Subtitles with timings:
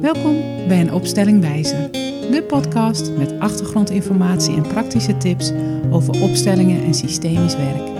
[0.00, 1.92] Welkom bij een opstelling wijzen.
[2.30, 5.52] De podcast met achtergrondinformatie en praktische tips
[5.90, 7.98] over opstellingen en systemisch werk.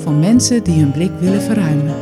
[0.00, 1.94] Voor mensen die hun blik willen verruimen.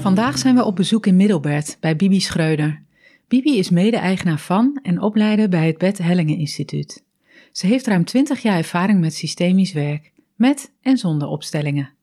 [0.00, 2.82] Vandaag zijn we op bezoek in Middelbert bij Bibi Schreuder.
[3.28, 7.04] Bibi is mede-eigenaar van en opleider bij het Bert Hellingen Instituut.
[7.52, 11.98] Ze heeft ruim 20 jaar ervaring met systemisch werk, met en zonder opstellingen.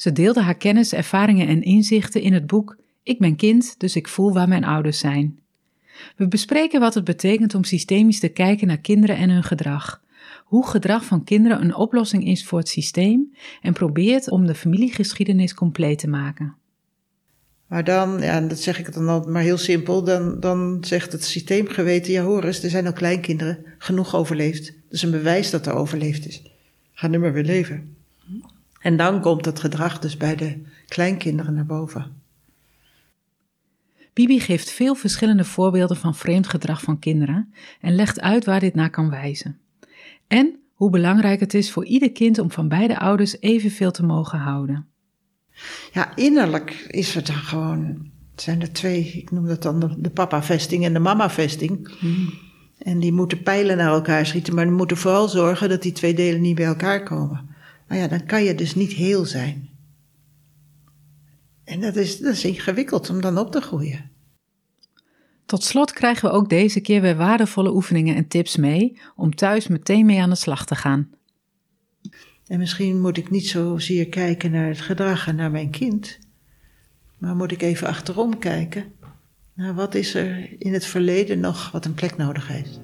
[0.00, 4.08] Ze deelde haar kennis, ervaringen en inzichten in het boek Ik ben kind, dus ik
[4.08, 5.38] voel waar mijn ouders zijn.
[6.16, 10.02] We bespreken wat het betekent om systemisch te kijken naar kinderen en hun gedrag.
[10.44, 15.54] Hoe gedrag van kinderen een oplossing is voor het systeem en probeert om de familiegeschiedenis
[15.54, 16.54] compleet te maken.
[17.66, 21.24] Maar dan, ja, dat zeg ik dan al maar heel simpel, dan, dan zegt het
[21.24, 24.72] systeemgeweten, ja hoor eens, er zijn ook kleinkinderen genoeg overleefd.
[24.90, 26.42] Is een bewijs dat er overleefd is.
[26.92, 27.98] Ga nu maar weer leven.
[28.80, 32.22] En dan komt het gedrag dus bij de kleinkinderen naar boven.
[34.12, 38.74] Bibi geeft veel verschillende voorbeelden van vreemd gedrag van kinderen en legt uit waar dit
[38.74, 39.58] naar kan wijzen.
[40.26, 44.38] En hoe belangrijk het is voor ieder kind om van beide ouders evenveel te mogen
[44.38, 44.86] houden.
[45.92, 50.10] Ja, innerlijk is het dan gewoon, het zijn er twee, ik noem dat dan de,
[50.10, 51.98] papa-vesting en de mama-vesting.
[51.98, 52.32] Hmm.
[52.78, 56.14] En die moeten pijlen naar elkaar schieten, maar die moeten vooral zorgen dat die twee
[56.14, 57.49] delen niet bij elkaar komen.
[57.90, 59.68] Nou ja, dan kan je dus niet heel zijn.
[61.64, 64.10] En dat is, dat is ingewikkeld om dan op te groeien.
[65.46, 69.66] Tot slot krijgen we ook deze keer weer waardevolle oefeningen en tips mee om thuis
[69.66, 71.10] meteen mee aan de slag te gaan.
[72.46, 76.18] En misschien moet ik niet zozeer kijken naar het gedrag en naar mijn kind,
[77.18, 78.92] maar moet ik even achterom kijken
[79.54, 82.80] naar wat is er in het verleden nog wat een plek nodig heeft.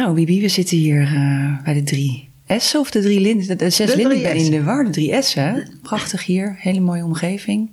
[0.00, 2.28] Nou, Bibi, we zitten hier uh, bij de drie
[2.58, 3.58] S of de drie linden.
[3.58, 4.84] De zes linden, ik ben in de war.
[4.84, 5.52] De drie S, hè?
[5.82, 7.70] Prachtig hier, hele mooie omgeving.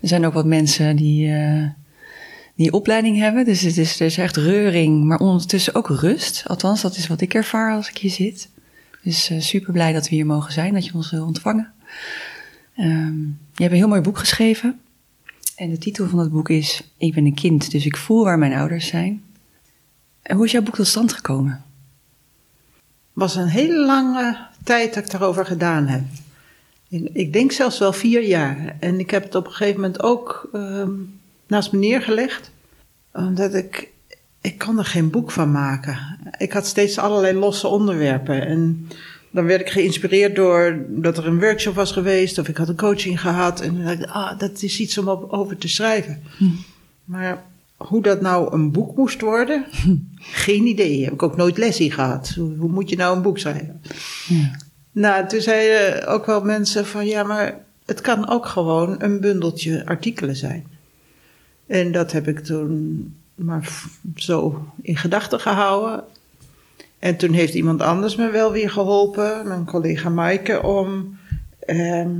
[0.00, 1.66] Er zijn ook wat mensen die, uh,
[2.54, 3.44] die opleiding hebben.
[3.44, 6.42] Dus het is, er is echt reuring, maar ondertussen ook rust.
[6.46, 8.48] Althans, dat is wat ik ervaar als ik hier zit.
[9.02, 11.72] Dus uh, super blij dat we hier mogen zijn, dat je ons wil ontvangen.
[12.76, 14.80] Um, je hebt een heel mooi boek geschreven.
[15.56, 18.38] En de titel van het boek is Ik ben een kind, dus ik voel waar
[18.38, 19.22] mijn ouders zijn.
[20.28, 21.64] En hoe is jouw boek tot stand gekomen?
[23.12, 26.02] was een hele lange tijd dat ik daarover gedaan heb.
[27.12, 28.76] Ik denk zelfs wel vier jaar.
[28.80, 30.90] En ik heb het op een gegeven moment ook ehm,
[31.46, 32.50] naast me neergelegd.
[33.12, 33.88] Omdat ik,
[34.40, 36.18] ik kon er geen boek van maken.
[36.38, 38.46] Ik had steeds allerlei losse onderwerpen.
[38.46, 38.88] En
[39.30, 42.38] dan werd ik geïnspireerd door dat er een workshop was geweest.
[42.38, 43.60] Of ik had een coaching gehad.
[43.60, 46.22] En dan dacht ik, ah, dat is iets om over te schrijven.
[46.36, 46.44] Hm.
[47.04, 47.44] Maar
[47.78, 49.64] hoe dat nou een boek moest worden,
[50.44, 51.04] geen idee.
[51.04, 52.28] Heb ik ook nooit les in gehad.
[52.28, 53.80] Hoe, moet je nou een boek schrijven?
[54.28, 54.56] Ja.
[54.92, 59.86] Nou, toen zeiden ook wel mensen van ja, maar het kan ook gewoon een bundeltje
[59.86, 60.66] artikelen zijn.
[61.66, 63.68] En dat heb ik toen maar
[64.16, 66.04] zo in gedachten gehouden.
[66.98, 71.18] En toen heeft iemand anders me wel weer geholpen, mijn collega Maaike, om
[71.60, 72.16] ehm,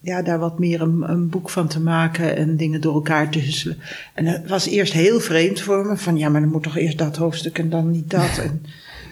[0.00, 3.38] ja, daar wat meer een, een, boek van te maken en dingen door elkaar te
[3.38, 3.78] husselen.
[4.14, 6.98] En het was eerst heel vreemd voor me, van ja, maar dan moet toch eerst
[6.98, 8.38] dat hoofdstuk en dan niet dat.
[8.48, 8.62] En,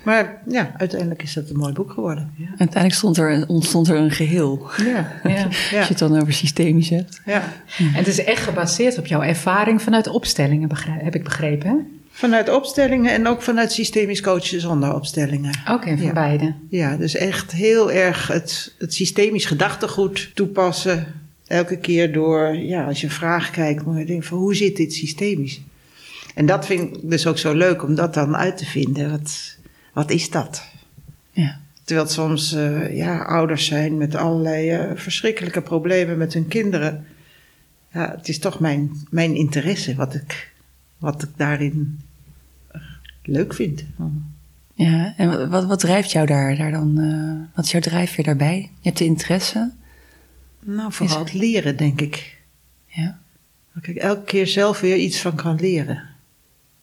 [0.05, 2.31] maar ja, uiteindelijk is dat een mooi boek geworden.
[2.37, 2.47] Ja.
[2.49, 4.71] Uiteindelijk stond er, ontstond er een geheel.
[4.77, 7.21] Ja, ja, Als je het dan over systemisch hebt.
[7.25, 7.43] Ja.
[7.79, 11.69] En het is echt gebaseerd op jouw ervaring vanuit opstellingen, heb ik begrepen.
[11.69, 11.77] Hè?
[12.17, 15.59] Vanuit opstellingen en ook vanuit systemisch coachen zonder opstellingen.
[15.71, 16.55] Oké, van beide.
[16.69, 21.07] Ja, dus echt heel erg het, het systemisch gedachtegoed toepassen.
[21.47, 24.77] Elke keer door, ja, als je een vraag kijkt, moet je denken van hoe zit
[24.77, 25.61] dit systemisch?
[26.35, 29.11] En dat vind ik dus ook zo leuk om dat dan uit te vinden.
[29.11, 29.57] Wat,
[29.93, 30.65] wat is dat?
[31.31, 31.61] Ja.
[31.85, 37.07] Terwijl soms uh, ja, ouders zijn met allerlei uh, verschrikkelijke problemen met hun kinderen.
[37.93, 40.53] Ja, het is toch mijn, mijn interesse wat ik,
[40.99, 42.01] wat ik daarin
[43.27, 43.85] leuk vind.
[44.75, 46.99] Ja, en wat, wat drijft jou daar, daar dan?
[46.99, 48.57] Uh, wat is jouw drijfveer daarbij?
[48.59, 49.73] Je hebt de interesse?
[50.65, 52.39] Nou, vooral het leren, denk ik.
[52.87, 53.19] Ja.
[53.75, 56.03] Dat ik elke keer zelf weer iets van kan leren.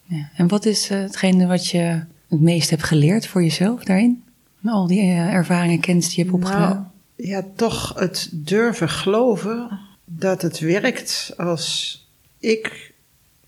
[0.03, 0.29] Ja.
[0.35, 4.23] En wat is uh, hetgene wat je het meest hebt geleerd voor jezelf daarin?
[4.65, 6.91] Al die uh, ervaringen, kennis die je hebt opgedaan.
[7.15, 11.97] Nou, ja, toch het durven geloven dat het werkt als
[12.39, 12.93] ik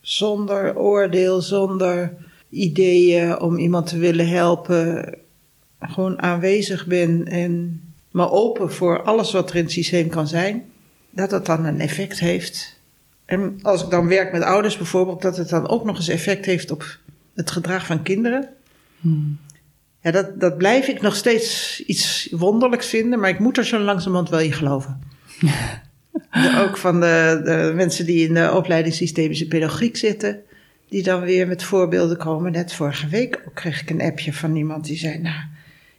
[0.02, 2.14] zonder oordeel, zonder
[2.56, 5.16] ideeën om iemand te willen helpen,
[5.80, 7.82] gewoon aanwezig ben en
[8.12, 10.64] me open voor alles wat er in het systeem kan zijn,
[11.10, 12.80] dat dat dan een effect heeft
[13.26, 16.46] En als ik dan werk met ouders bijvoorbeeld, dat het dan ook nog eens effect
[16.46, 16.98] heeft op
[17.34, 18.50] het gedrag van kinderen.
[19.00, 19.38] Hmm.
[20.02, 23.80] Ja, dat, dat blijf ik nog steeds iets wonderlijks vinden, maar ik moet er zo
[23.80, 25.02] langzamerhand wel in geloven.
[26.64, 30.42] ook van de, de, mensen die in de opleiding systemische pedagogiek zitten,
[30.90, 32.52] die dan weer met voorbeelden komen.
[32.52, 35.44] Net vorige week kreeg ik een appje van iemand die zei: Nou,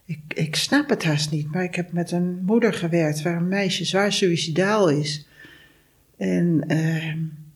[0.05, 3.49] ik, ik snap het haast niet, maar ik heb met een moeder gewerkt waar een
[3.49, 5.27] meisje zwaar suicidaal is.
[6.17, 7.07] En uh,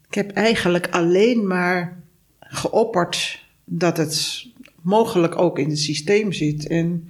[0.07, 1.99] ik heb eigenlijk alleen maar
[2.39, 4.45] geopperd dat het
[4.81, 6.67] mogelijk ook in het systeem zit.
[6.67, 7.09] En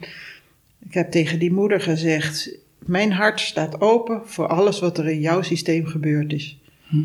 [0.80, 5.20] ik heb tegen die moeder gezegd: Mijn hart staat open voor alles wat er in
[5.20, 6.60] jouw systeem gebeurd is.
[6.88, 7.04] Hm.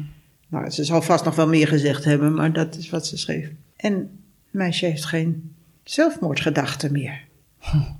[0.48, 3.50] Nou, ze zal vast nog wel meer gezegd hebben, maar dat is wat ze schreef.
[3.76, 4.10] En het
[4.50, 5.54] meisje heeft geen
[5.84, 7.20] zelfmoordgedachten meer.
[7.58, 7.76] Hm.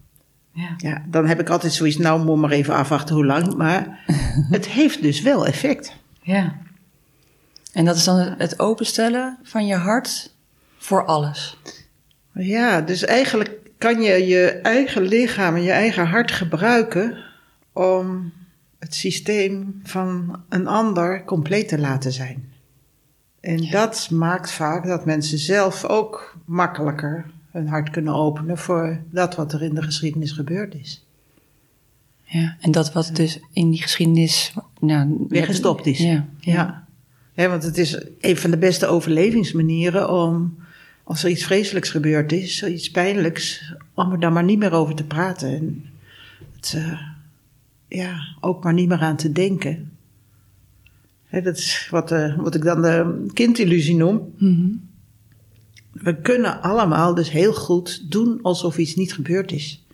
[0.57, 0.75] Ja.
[0.77, 3.55] ja, dan heb ik altijd zoiets, nou moet maar even afwachten hoe lang.
[3.55, 4.05] Maar
[4.51, 5.97] het heeft dus wel effect.
[6.23, 6.57] Ja.
[7.73, 10.35] En dat is dan het openstellen van je hart
[10.79, 11.59] voor alles.
[12.33, 17.25] Ja, dus eigenlijk kan je je eigen lichaam en je eigen hart gebruiken
[17.73, 18.33] om
[18.79, 22.53] het systeem van een ander compleet te laten zijn.
[23.41, 29.35] En dat maakt vaak dat mensen zelf ook makkelijker hun hart kunnen openen voor dat
[29.35, 31.07] wat er in de geschiedenis gebeurd is.
[32.25, 35.99] Ja, en dat wat dus in die geschiedenis nou, weggestopt is.
[35.99, 36.87] Ja, ja.
[37.35, 37.49] ja.
[37.49, 40.59] want het is een van de beste overlevingsmanieren om,
[41.05, 44.95] als er iets vreselijks gebeurd is, iets pijnlijks, om er dan maar niet meer over
[44.95, 45.49] te praten.
[45.49, 45.85] En
[46.55, 47.01] het, uh,
[47.97, 49.93] ja, ook maar niet meer aan te denken.
[51.31, 54.35] dat is wat, uh, wat ik dan de kindillusie noem.
[54.39, 54.95] Mm
[56.03, 59.85] we kunnen allemaal dus heel goed doen alsof iets niet gebeurd is.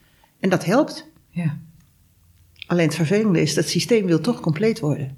[0.40, 1.10] En dat helpt.
[1.30, 1.58] Ja.
[2.66, 5.16] Alleen het vervelende is, dat systeem wil toch compleet worden.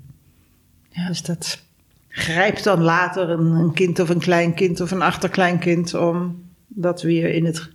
[0.91, 1.07] Ja.
[1.07, 1.63] Dus dat
[2.09, 7.35] grijpt dan later een, een kind of een kleinkind of een achterkleinkind om dat weer
[7.35, 7.71] in het,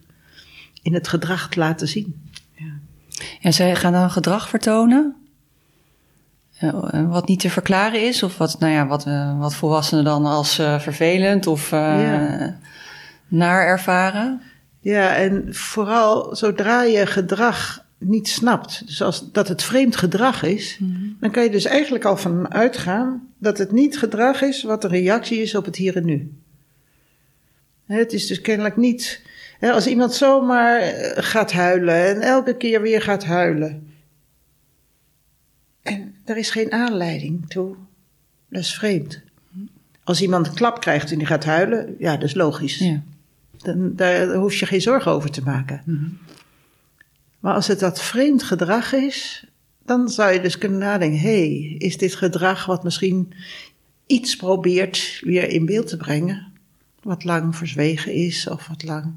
[0.82, 2.29] in het gedrag te laten zien.
[3.40, 3.52] Ja.
[3.52, 5.14] zij gaan dan gedrag vertonen
[7.10, 10.60] wat niet te verklaren is, of wat, nou ja, wat, uh, wat volwassenen dan als
[10.60, 12.58] uh, vervelend of uh, ja
[13.30, 14.42] naar ervaren.
[14.80, 20.78] Ja, en vooral zodra je gedrag niet snapt, dus als dat het vreemd gedrag is,
[20.80, 20.92] mhm.
[21.20, 24.88] dan kan je dus eigenlijk al van uitgaan dat het niet gedrag is wat de
[24.88, 26.34] reactie is op het hier en nu.
[27.86, 29.22] Het is dus kennelijk niet.
[29.60, 33.94] Als iemand zomaar eh, gaat huilen en elke keer weer gaat huilen.
[35.82, 37.76] En er is geen aanleiding toe.
[38.50, 39.22] Dat is vreemd.
[40.04, 42.78] Als iemand een klap krijgt en die gaat huilen, ja, dat is logisch.
[42.78, 43.02] Ja.
[43.58, 45.82] Dan, daar hoef je geen zorgen over te maken.
[45.86, 46.06] Mhm.
[47.40, 49.46] Maar als het dat vreemd gedrag is,
[49.86, 53.34] dan zou je dus kunnen nadenken: hé, hey, is dit gedrag wat misschien
[54.06, 56.54] iets probeert weer in beeld te brengen,
[57.02, 59.14] wat lang verzwegen is of wat lang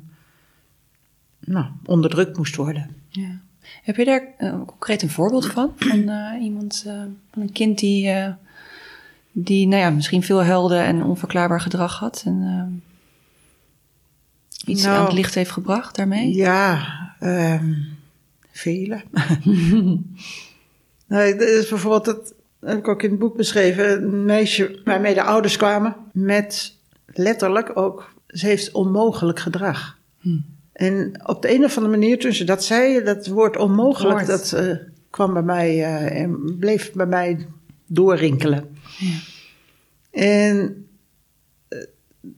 [1.44, 2.96] nou, onderdrukt moest worden?
[3.08, 3.40] Ja.
[3.82, 5.72] Heb je daar uh, concreet een voorbeeld van?
[5.76, 7.02] Van uh, iemand, uh,
[7.32, 8.14] van een kind die,
[9.32, 12.22] die nou ja, misschien veel helden en onverklaarbaar gedrag had?
[12.26, 12.82] En,
[14.66, 16.34] iets nou, aan het licht heeft gebracht daarmee?
[16.34, 16.86] Ja,
[17.20, 17.98] um,
[18.50, 19.02] vele.
[21.06, 25.14] nou, dat is bijvoorbeeld, dat heb ik ook in het boek beschreven, een meisje waarmee
[25.14, 26.76] de ouders kwamen met
[27.06, 29.98] letterlijk ook, ze heeft onmogelijk gedrag.
[30.20, 30.38] Hm.
[30.72, 34.52] En op de een of andere manier, toen ze dat zei, dat woord onmogelijk, dat
[34.56, 34.76] uh,
[35.10, 37.46] kwam bij mij uh, en bleef bij mij
[37.86, 38.76] doorrinkelen.
[38.98, 39.18] Ja.
[40.10, 40.86] En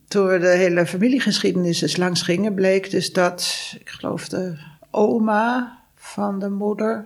[0.07, 4.57] toen we de hele familiegeschiedenis eens langs gingen, bleek dus dat, ik geloof de
[4.91, 7.05] oma van de moeder,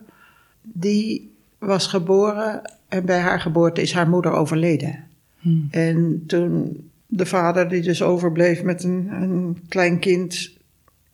[0.62, 5.08] die was geboren en bij haar geboorte is haar moeder overleden.
[5.40, 5.68] Hmm.
[5.72, 10.58] En toen de vader, die dus overbleef met een, een klein kind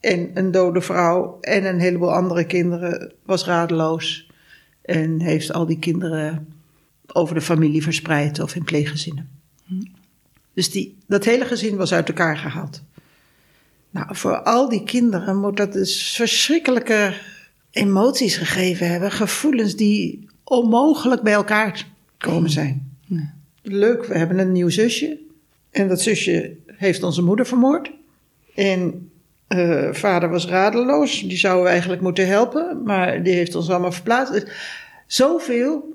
[0.06, 4.30] en een dode vrouw en een heleboel andere kinderen, was radeloos
[4.82, 6.48] en heeft al die kinderen
[7.08, 9.30] over de familie verspreid of in pleeggezinnen.
[10.54, 12.82] Dus die, dat hele gezin was uit elkaar gehaald.
[13.90, 17.14] Nou, voor al die kinderen moet dat dus verschrikkelijke
[17.72, 19.12] emoties gegeven hebben.
[19.12, 22.98] Gevoelens die onmogelijk bij elkaar komen zijn.
[23.62, 25.18] Leuk, we hebben een nieuw zusje.
[25.70, 27.92] En dat zusje heeft onze moeder vermoord.
[28.56, 29.10] En
[29.50, 31.22] uh, vader was radeloos.
[31.22, 32.82] Die zouden we eigenlijk moeten helpen.
[32.84, 34.34] Maar die heeft ons allemaal verplaatst.
[34.34, 34.46] Dus
[35.08, 35.94] zoveel,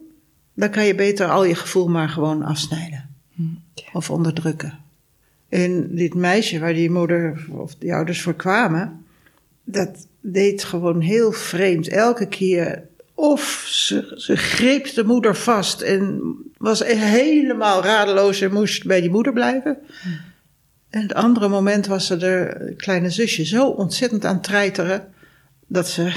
[0.55, 3.09] dan kan je beter al je gevoel maar gewoon afsnijden
[3.93, 4.79] of onderdrukken.
[5.49, 9.05] En dit meisje waar die moeder of die ouders voor kwamen,
[9.65, 11.89] dat deed gewoon heel vreemd.
[11.89, 16.21] Elke keer of ze, ze greep de moeder vast en
[16.59, 19.79] was helemaal radeloos en moest bij die moeder blijven.
[20.91, 25.13] En het andere moment was ze de kleine zusje zo ontzettend aan het treiteren
[25.67, 26.13] dat ze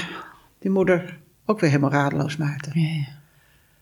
[0.58, 2.70] die moeder ook weer helemaal radeloos maakte.
[2.74, 3.06] Ja,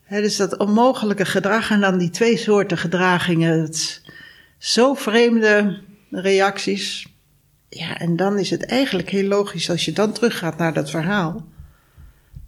[0.08, 0.20] ja.
[0.20, 3.60] dus dat onmogelijke gedrag en dan die twee soorten gedragingen.
[3.60, 4.02] Het,
[4.58, 5.80] zo vreemde
[6.10, 7.06] reacties.
[7.68, 11.46] Ja, en dan is het eigenlijk heel logisch als je dan teruggaat naar dat verhaal.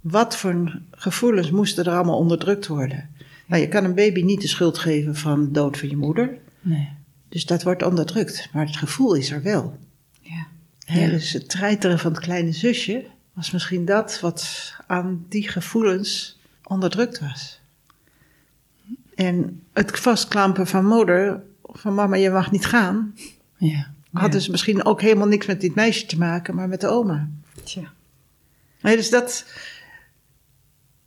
[0.01, 3.11] Wat voor gevoelens moesten er allemaal onderdrukt worden?
[3.47, 6.39] Nou, je kan een baby niet de schuld geven van de dood van je moeder.
[6.61, 7.03] Nee.
[7.35, 8.49] Dus dat wordt onderdrukt.
[8.53, 9.79] Maar het gevoel is er wel.
[10.21, 10.47] Ja.
[11.09, 17.21] Dus het treiteren van het kleine zusje was misschien dat wat aan die gevoelens onderdrukt
[17.21, 17.61] was.
[19.14, 23.14] En het vastklampen van moeder, van mama, je mag niet gaan,
[23.57, 23.91] Ja.
[24.12, 27.29] had dus misschien ook helemaal niks met dit meisje te maken, maar met de oma.
[27.62, 27.93] Tja.
[28.81, 29.45] Nee, dus dat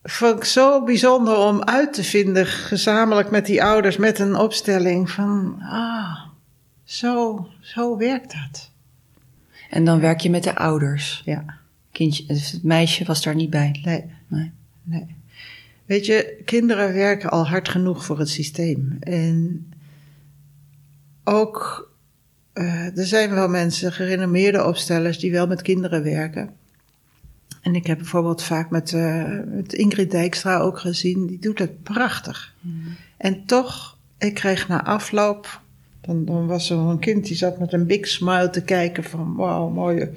[0.09, 5.09] vond ik zo bijzonder om uit te vinden, gezamenlijk met die ouders, met een opstelling
[5.09, 6.19] van, ah,
[6.83, 8.71] zo, zo werkt dat.
[9.69, 11.21] En dan werk je met de ouders.
[11.25, 11.45] Ja,
[11.91, 13.79] Kindje, het meisje was daar niet bij.
[13.83, 14.05] nee.
[14.27, 14.51] Nee.
[14.83, 15.15] Nee.
[15.85, 18.97] Weet je, kinderen werken al hard genoeg voor het systeem.
[18.99, 19.65] En
[21.23, 21.89] ook,
[22.53, 26.53] eh, er zijn wel mensen, gerenommeerde opstellers, die wel met kinderen werken.
[27.67, 31.83] En ik heb bijvoorbeeld vaak met, eh, met Ingrid Dijkstra ook gezien, die doet het
[31.83, 32.55] prachtig.
[33.17, 35.61] En toch, ik kreeg na afloop,
[36.01, 39.35] dan, dan was er een kind die zat met een big smile te kijken van,
[39.35, 40.09] wauw, mooi,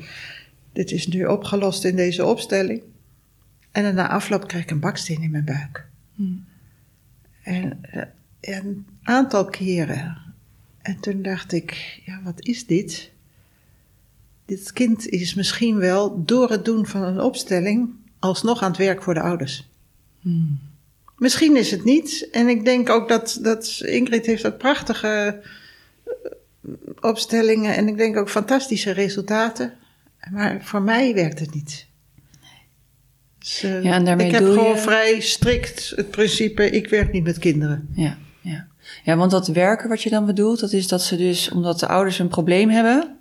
[0.73, 2.83] dit is nu opgelost in deze opstelling.
[3.71, 5.87] En dan na afloop kreeg ik een baksteen in mijn buik.
[7.43, 8.03] En eh,
[8.41, 10.17] een aantal keren.
[10.83, 13.13] En toen dacht ik, ja, wat is dit?
[14.51, 19.03] Dit kind is misschien wel door het doen van een opstelling alsnog aan het werk
[19.03, 19.69] voor de ouders.
[21.17, 22.29] Misschien is het niet.
[22.33, 25.41] En ik denk ook dat, dat Ingrid heeft ook prachtige
[26.05, 26.13] eh,
[27.01, 29.73] opstellingen en ik denk ook fantastische resultaten.
[30.31, 31.87] Maar voor mij werkt het niet.
[33.39, 36.89] Dus, eh, Ja, en daarmee ik heb doe gewoon je- vrij strikt het principe, ik
[36.89, 37.89] werk niet met kinderen.
[37.95, 38.67] Ja, ja.
[39.05, 41.87] ja, want dat werken wat je dan bedoelt, dat is dat ze dus, omdat de
[41.89, 43.15] ouders een probleem hebben,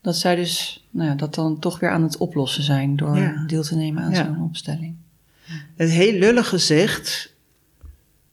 [0.00, 3.44] dat zij dus nou ja, dat dan toch weer aan het oplossen zijn door Ja.
[3.46, 4.24] deel te nemen aan Ja.
[4.24, 4.94] zo'n opstelling.
[5.76, 7.34] Het heel lullig gezegd,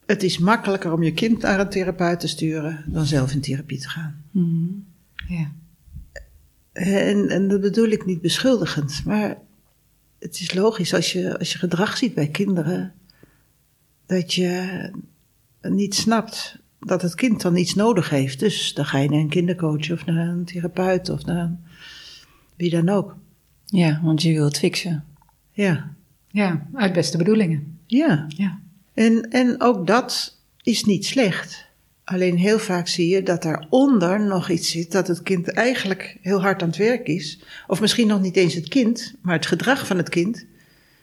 [0.06, 3.80] het is makkelijker om je kind naar een therapeut te sturen dan zelf in therapie
[3.80, 4.24] te gaan.
[4.32, 4.66] Mhm.
[5.28, 5.52] Ja.
[6.74, 9.38] En, en dat bedoel ik niet beschuldigend, maar
[10.20, 12.94] het is logisch als je, als je gedrag ziet bij kinderen,
[14.06, 14.92] dat je
[15.62, 18.40] niet snapt dat het kind dan iets nodig heeft.
[18.40, 21.60] Dus dan ga je naar een kindercoach of naar een therapeut of naar een-
[22.56, 23.16] wie dan ook.
[23.66, 25.04] Ja, want je wil het fixen.
[25.52, 25.94] Ja,
[26.32, 27.78] ja, uit beste bedoelingen.
[27.86, 28.26] ja.
[28.28, 28.60] Ja.
[28.94, 31.66] En, en ook dat is niet slecht.
[32.04, 36.42] Alleen heel vaak zie je dat daaronder nog iets zit dat het kind eigenlijk heel
[36.42, 37.40] hard aan het werk is.
[37.68, 40.46] Of misschien nog niet eens het kind, maar het gedrag van het kind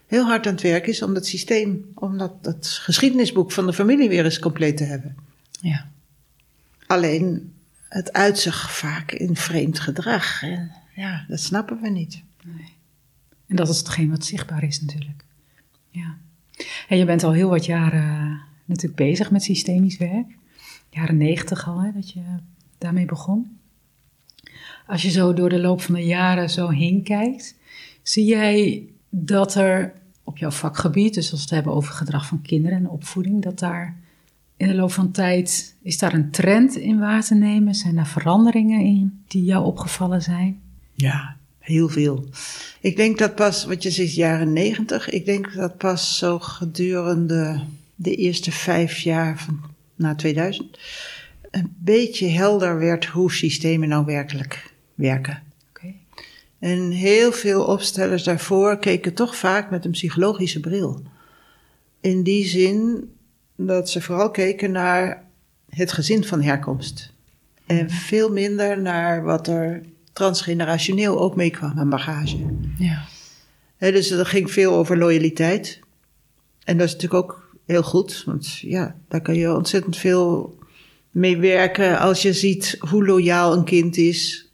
[0.06, 3.72] heel hard aan het werk is om dat systeem, om dat, dat geschiedenisboek van de
[3.72, 5.14] familie weer eens compleet te hebben.
[5.64, 5.88] Ja.
[6.86, 7.54] Alleen
[7.88, 10.42] het uitzicht vaak in vreemd gedrag.
[10.42, 12.22] En ja, dat snappen we niet.
[13.46, 15.24] En dat is hetgeen wat zichtbaar is natuurlijk.
[15.90, 16.16] Ja.
[16.88, 20.36] En je bent al heel wat jaren eh, natuurlijk bezig met systemisch werk.
[20.90, 22.22] Jaren negentig al, hè, dat je
[22.78, 23.58] daarmee begon.
[24.86, 27.54] Als je zo door de loop van de jaren zo heen kijkt,
[28.02, 29.92] zie jij dat er
[30.24, 33.58] op jouw vakgebied, dus als we het hebben over gedrag van kinderen en opvoeding, dat
[33.58, 34.02] daar
[34.56, 37.74] in de loop van tijd, is daar een trend in waar te nemen?
[37.74, 40.60] Zijn daar veranderingen in die jou opgevallen zijn?
[40.94, 42.24] Ja, heel veel.
[42.80, 45.10] Ik denk dat pas, wat je zegt, jaren negentig.
[45.10, 47.60] Ik denk dat pas zo gedurende
[47.94, 49.60] de eerste vijf jaar van
[49.96, 50.78] na 2000
[51.54, 55.42] een beetje helder werd hoe systemen nou werkelijk werken.
[55.68, 55.94] Oké.
[56.58, 61.02] En heel veel opstellers daarvoor keken toch vaak met een psychologische bril.
[62.00, 63.10] In die zin
[63.56, 65.24] dat ze vooral keken naar
[65.68, 67.12] het gezin van herkomst.
[67.66, 69.82] En veel minder naar wat er
[70.12, 72.36] transgenerationeel ook meekwam aan bagage.
[72.78, 73.04] Ja.
[73.78, 75.80] Dus er ging veel over loyaliteit.
[76.64, 80.58] En dat is natuurlijk ook heel goed, want ja, daar kan je ontzettend veel
[81.10, 84.50] mee werken als je ziet hoe loyaal een kind is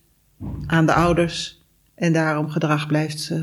[0.66, 1.62] aan de ouders
[1.95, 3.38] en daarom gedrag blijft eh,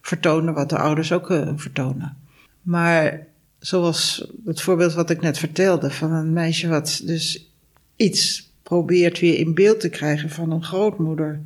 [0.00, 2.16] vertonen wat de ouders ook eh, vertonen.
[2.62, 3.26] Maar
[3.60, 7.52] zoals het voorbeeld wat ik net vertelde van een meisje wat dus
[7.96, 11.40] iets probeert weer in beeld te krijgen van een grootmoeder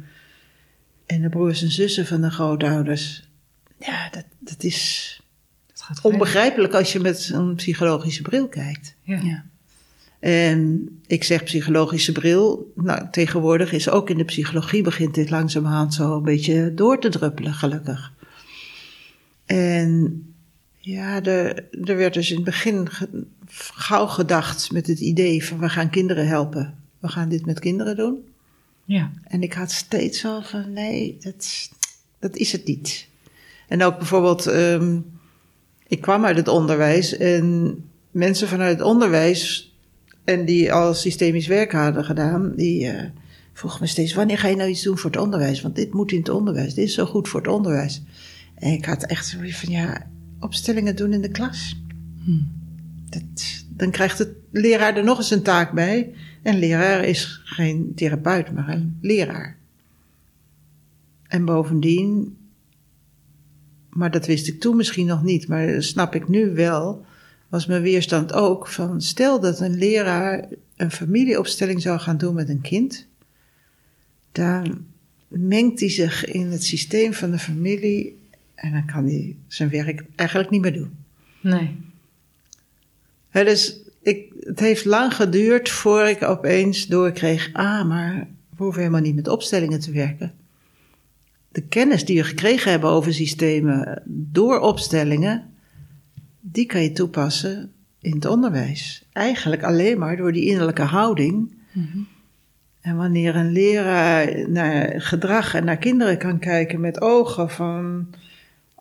[1.06, 3.28] en de broers en zussen van de grootouders.
[3.78, 5.20] Ja, dat, dat is
[5.70, 8.94] Het gaat onbegrijpelijk als je met een psychologische bril kijkt.
[9.02, 9.20] Ja.
[9.22, 9.44] Ja.
[10.20, 12.72] En ik zeg psychologische bril.
[12.74, 17.08] Nou, tegenwoordig is ook in de psychologie begint dit langzamerhand zo een beetje door te
[17.08, 18.12] druppelen, gelukkig.
[19.44, 20.33] En
[20.86, 23.24] ja, er, er werd dus in het begin ge-
[23.74, 26.74] gauw gedacht met het idee van we gaan kinderen helpen.
[26.98, 28.18] We gaan dit met kinderen doen.
[28.84, 29.10] ja.
[29.24, 31.68] En ik had steeds zo van, nee, dat,
[32.18, 33.08] dat is het niet.
[33.68, 34.98] En ook bijvoorbeeld, ehm,
[35.86, 37.76] ik kwam uit het onderwijs en
[38.10, 39.72] mensen vanuit het onderwijs
[40.24, 43.08] en die al systemisch werk hadden gedaan, die eh,
[43.52, 45.60] vroegen me steeds, wanneer ga je nou iets doen voor het onderwijs?
[45.62, 48.02] Want dit moet in het onderwijs, dit is zo goed voor het onderwijs.
[48.54, 50.06] En ik had echt zoiets van, ja,
[50.44, 51.82] opstellingen doen in de klas.
[53.08, 56.14] Dat, dan krijgt de leraar er nog eens een taak bij.
[56.42, 59.56] En leraar is geen therapeut, maar een leraar.
[61.28, 62.36] En bovendien,
[63.90, 67.04] maar dat wist ik toen misschien nog niet, maar dat snap ik nu wel,
[67.48, 72.48] was mijn weerstand ook van stel dat een leraar een familieopstelling zou gaan doen met
[72.48, 73.06] een kind,
[74.32, 74.86] dan
[75.28, 78.22] mengt hij zich in het systeem van de familie
[78.54, 80.96] en dan kan hij zijn werk eigenlijk niet meer doen.
[81.40, 81.76] Nee.
[83.28, 88.80] Hè, dus ik, het heeft lang geduurd voor ik opeens doorkreeg: ah, maar we hoeven
[88.80, 90.32] helemaal niet met opstellingen te werken.
[91.48, 95.52] De kennis die we gekregen hebben over systemen door opstellingen,
[96.40, 99.04] die kan je toepassen in het onderwijs.
[99.12, 101.52] Eigenlijk alleen maar door die innerlijke houding.
[102.80, 108.06] En wanneer een leraar naar gedrag en naar kinderen kan kijken met ogen van: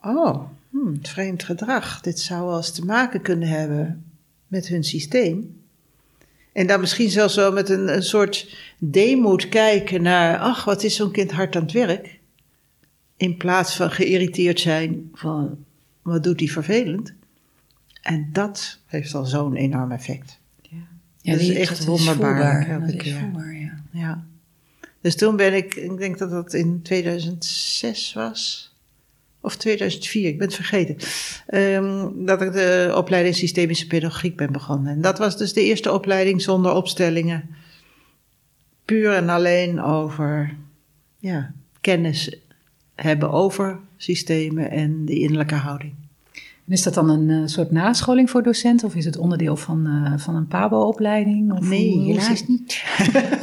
[0.03, 4.03] oh, hmm, vreemd gedrag, dit zou wel eens te maken kunnen hebben
[4.47, 5.61] met hun systeem.
[6.51, 10.95] En dan misschien zelfs wel met een, een soort deemoed kijken naar, ach, wat is
[10.95, 12.19] zo'n kind hard aan het werk.
[13.17, 15.57] In plaats van geïrriteerd zijn van,
[16.01, 17.13] wat doet hij vervelend.
[18.01, 20.39] En dat heeft al zo'n enorm effect.
[20.61, 20.77] Ja,
[21.31, 21.87] Dat is die- echt dat
[22.67, 23.83] elke Dat is voelbaar, ja.
[23.91, 24.23] Ja.
[25.01, 28.72] Dus toen ben ik, ik denk dat dat in 2006 was.
[29.45, 30.95] Of 2004, ik ben het vergeten.
[31.47, 34.93] ehm, dat ik de opleiding Systemische Pedagogiek ben begonnen.
[34.93, 37.49] En dat was dus de eerste opleiding zonder opstellingen.
[38.85, 40.55] Puur en alleen over
[41.19, 42.37] ja, kennis
[42.95, 45.93] hebben over systemen en die innerlijke houding.
[46.67, 49.85] En is dat dan een eh, soort nascholing voor docenten of is het onderdeel van,
[49.85, 51.51] eh, van een PABO-opleiding?
[51.51, 52.83] Of Nee, helaas niet.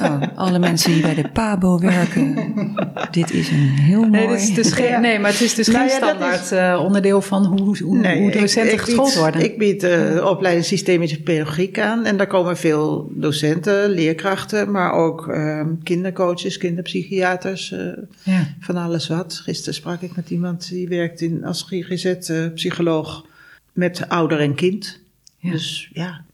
[0.01, 2.35] Oh, alle mensen die bij de PABO werken,
[3.11, 4.11] dit is een heel mooi...
[4.11, 6.81] Nee, dit is dus geen, nee, maar het is dus Nou geen ja, standaard eh,
[6.85, 9.45] onderdeel van hoe, hoe, hoe docenten ik geschoold bied, worden.
[9.45, 12.05] Ik bied de opleiding systemische pedagogiek aan.
[12.05, 17.87] En daar komen veel docenten, leerkrachten, maar ook eh, kindercoaches, kinderpsychiaters, eh,
[18.23, 18.55] ja.
[18.61, 19.41] van alles wat.
[19.45, 23.27] Gisteren sprak ik met iemand die werkt in, als GGZ-psycholoog
[23.73, 25.01] met ouder en kind.
[25.39, 25.51] Ja.
[25.51, 26.25] Dus ja,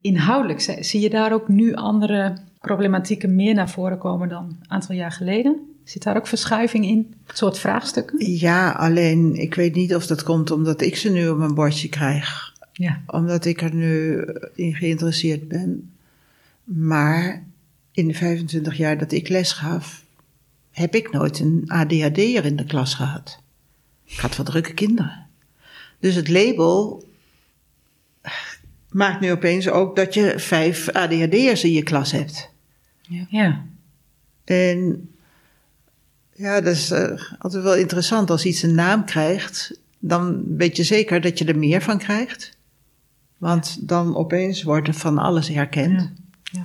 [0.00, 4.70] Inhoudelijk zie- zie je daar ook nu andere problematieken meer naar voren komen dan een
[4.70, 5.76] aantal jaar geleden?
[5.88, 7.14] Zit daar ook verschuiving in?
[7.26, 8.30] Het soort vraagstukken?
[8.30, 11.88] ja, alleen ik weet niet of dat komt omdat ik ze nu op mijn bordje
[11.88, 12.56] krijg.
[12.72, 13.02] Ja.
[13.06, 14.24] omdat ik er nu
[14.54, 15.92] in geïnteresseerd ben.
[16.64, 17.44] Maar
[17.92, 20.04] in de 25 jaar dat ik les gaf,
[20.70, 23.40] heb ik nooit een ADHD'er in de klas gehad.
[24.04, 25.26] Ik had wel drukke kinderen.
[25.98, 27.04] Dus het label
[28.90, 32.50] maakt nu opeens ook dat je vijf ADHD'ers in je klas hebt.
[33.28, 33.64] ja.
[34.44, 35.08] En
[36.38, 38.30] ja, dat is eh, altijd wel interessant.
[38.30, 42.56] Als iets een naam krijgt, dan weet je zeker dat je er meer van krijgt.
[43.38, 46.00] Want dan opeens wordt er van alles herkend.
[46.00, 46.12] Ja.
[46.42, 46.64] Ja.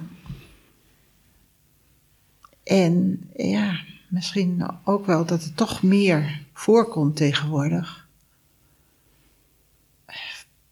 [2.64, 8.08] En ja, misschien ook wel dat het toch meer voorkomt tegenwoordig.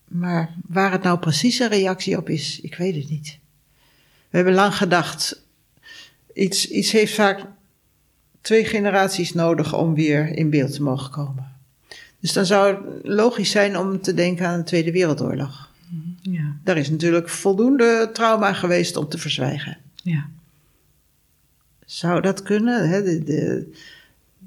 [0.07, 3.39] Maar waar het nou precies een reactie op is, ik weet het niet.
[4.29, 5.45] We hebben lang gedacht,
[6.33, 7.45] iets, iets heeft vaak
[8.41, 11.51] twee generaties nodig om weer in beeld te mogen komen.
[12.19, 15.69] Dus dan zou het logisch zijn om te denken aan de Tweede Wereldoorlog.
[16.21, 16.55] Ja.
[16.63, 19.77] Daar is natuurlijk voldoende trauma geweest om te verzwijgen.
[19.95, 20.29] Ja.
[21.85, 22.89] Zou dat kunnen?
[22.89, 23.03] Hè?
[23.03, 23.71] De, de,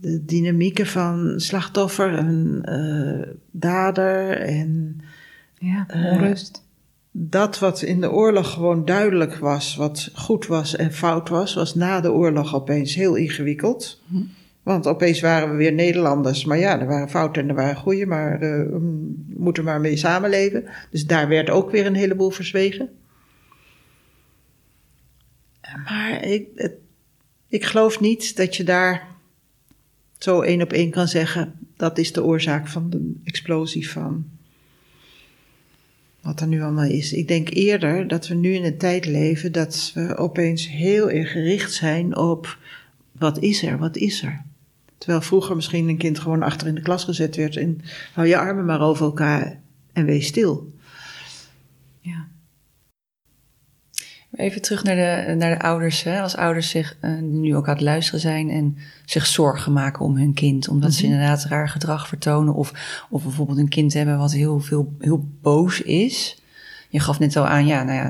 [0.00, 5.00] de dynamieken van slachtoffer en eh, dader en
[5.58, 5.84] ja.
[5.88, 6.63] Eh, Onrust.
[7.16, 11.74] Dat wat in de oorlog gewoon duidelijk was, wat goed was en fout was, was
[11.74, 14.02] na de oorlog opeens heel ingewikkeld.
[14.62, 16.44] Want opeens waren we weer Nederlanders.
[16.44, 19.96] Maar ja, er waren fouten en er waren goede, maar eh, we moeten maar mee
[19.96, 20.64] samenleven.
[20.90, 22.90] Dus daar werd ook weer een heleboel verzwegen.
[25.84, 26.70] Maar ik,
[27.48, 29.08] ik geloof niet dat je daar
[30.18, 34.33] zo één op één kan zeggen: dat is de oorzaak van de explosie van
[36.24, 37.12] wat er nu allemaal is.
[37.12, 41.30] Ik denk eerder dat we nu in een tijd leven dat we opeens heel erg
[41.30, 42.58] gericht zijn op
[43.12, 44.42] wat is er, wat is er.
[44.98, 47.80] Terwijl vroeger misschien een kind gewoon achter in de klas gezet werd en
[48.12, 49.60] hou je armen maar over elkaar
[49.92, 50.72] en wees stil.
[54.34, 56.02] Even terug naar de, naar de ouders.
[56.02, 56.20] Hè.
[56.20, 60.16] Als ouders zich uh, nu ook aan het luisteren zijn en zich zorgen maken om
[60.16, 60.68] hun kind.
[60.68, 61.12] Omdat ze mhm.
[61.12, 62.54] inderdaad raar gedrag vertonen.
[62.54, 62.72] Of,
[63.10, 66.42] of bijvoorbeeld een kind hebben wat heel, veel, heel boos is.
[66.88, 68.08] Je gaf net al aan, ja, nou ja,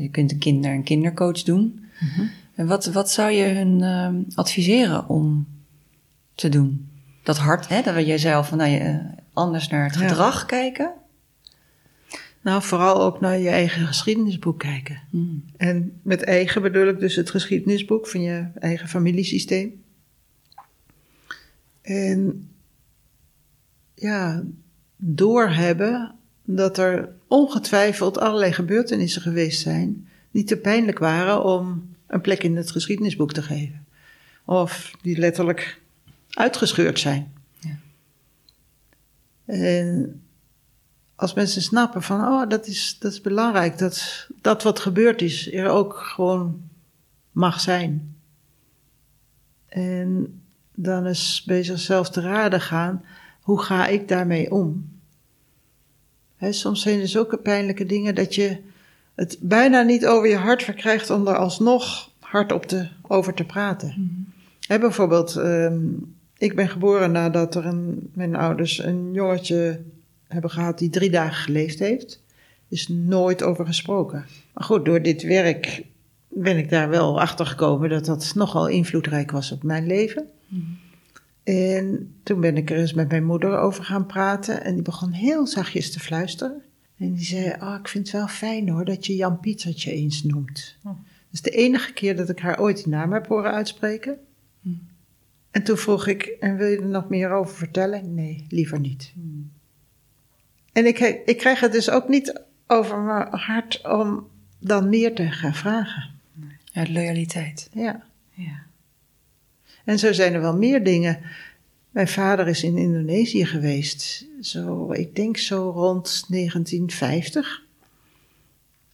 [0.00, 1.84] je, kunt een kind naar een kindercoach doen.
[2.00, 2.26] Mhm.
[2.54, 5.46] En wat, wat zou je hun uh, adviseren om
[6.34, 6.88] te doen?
[7.22, 8.96] Dat hart, hè, dat jij zelf van, nou, je, eh,
[9.32, 10.92] anders naar het gedrag kijken.
[12.42, 15.02] Nou, vooral ook naar je eigen geschiedenisboek kijken.
[15.10, 15.44] Hmm.
[15.56, 19.82] En met eigen bedoel ik dus het geschiedenisboek van je eigen familiesysteem.
[21.82, 22.50] En
[23.94, 24.42] ja,
[24.96, 32.42] doorhebben dat er ongetwijfeld allerlei gebeurtenissen geweest zijn die te pijnlijk waren om een plek
[32.42, 33.86] in het geschiedenisboek te geven.
[34.44, 35.80] Of die letterlijk
[36.30, 37.32] uitgescheurd zijn.
[37.58, 37.78] Ja.
[39.44, 40.22] En
[41.20, 45.52] als mensen snappen van, oh, dat is, dat is belangrijk, dat dat wat gebeurd is
[45.52, 46.62] er ook gewoon
[47.32, 48.16] mag zijn.
[49.68, 50.40] En
[50.74, 53.04] dan is bij zichzelf te raden gaan,
[53.40, 54.98] hoe ga ik daarmee om?
[56.50, 58.58] soms zijn er zulke pijnlijke dingen dat je
[59.14, 63.44] het bijna niet over je hart verkrijgt om er alsnog hard op te, over te
[63.44, 63.94] praten.
[63.96, 64.28] Mm
[64.78, 65.78] bijvoorbeeld, ehm,
[66.38, 69.80] ik ben geboren nadat er een, mijn ouders een jongetje
[70.32, 72.22] hebben gehad die drie dagen geleefd heeft.
[72.68, 74.24] Is nooit over gesproken.
[74.54, 75.84] Maar goed, door dit werk
[76.28, 80.26] ben ik daar wel achter gekomen dat dat nogal invloedrijk was op mijn leven.
[80.48, 80.78] Mm.
[81.42, 85.12] En toen ben ik er eens met mijn moeder over gaan praten en die begon
[85.12, 86.62] heel zachtjes te fluisteren.
[86.98, 90.22] En die zei, oh, ik vind het wel fijn hoor dat je Jan Pietertje eens
[90.22, 90.76] noemt.
[90.84, 90.92] Oh.
[90.94, 94.18] Dat is de enige keer dat ik haar ooit die naam heb horen uitspreken.
[94.60, 94.88] Mm.
[95.50, 98.14] En toen vroeg ik, en wil je er nog meer over vertellen?
[98.14, 99.12] Nee, liever niet.
[99.16, 99.50] Mm.
[100.72, 104.28] En ik, ik krijg het dus ook niet over mijn hart om
[104.58, 106.10] dan meer te gaan vragen.
[106.72, 107.68] Uit loyaliteit.
[107.72, 108.02] Ja.
[108.30, 108.62] ja.
[109.84, 111.20] En zo zijn er wel meer dingen.
[111.90, 117.62] Mijn vader is in Indonesië geweest, zo, ik denk zo rond 1950.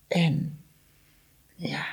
[0.09, 0.59] En
[1.55, 1.87] ja,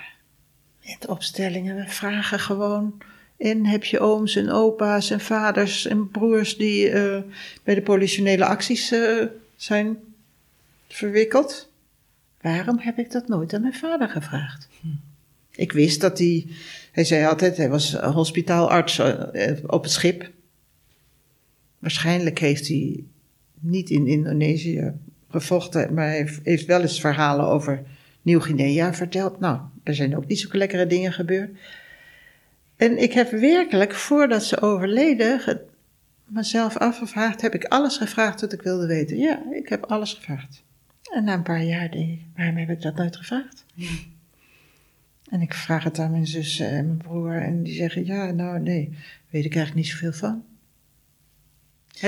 [0.86, 3.02] met opstellingen, we vragen gewoon.
[3.38, 7.18] En heb je ooms en opa's en vaders en broers die uh,
[7.64, 9.98] bij de politionele acties uh, zijn
[10.88, 11.72] verwikkeld.
[12.42, 14.68] Waarom heb ik dat nooit aan mijn vader gevraagd?
[15.56, 16.48] Ik wist dat hij,
[16.92, 20.32] hij zei altijd, hij was hospitaalarts eh, op het schip.
[21.80, 23.04] Waarschijnlijk heeft hij
[23.60, 24.94] niet in Indonesië
[25.30, 27.84] gevochten, maar hij heeft wel eens verhalen over
[28.22, 29.40] Nieuw-Guinea verteld.
[29.40, 31.58] Nou, er zijn ook niet zo lekkere dingen gebeurd.
[32.76, 35.62] En ik heb werkelijk, voordat ze overleden,
[36.34, 39.18] mezelf afgevraagd, heb ik alles gevraagd wat ik wilde weten?
[39.18, 40.64] Ja, ik heb alles gevraagd.
[41.14, 43.66] En na een paar jaar denk ik, waarom heb ik dat nooit gevraagd?
[45.30, 48.60] En ik vraag het aan mijn zus en mijn broer en die zeggen, ja, nou
[48.60, 48.90] nee,
[49.30, 50.44] weet ik eigenlijk niet zoveel van.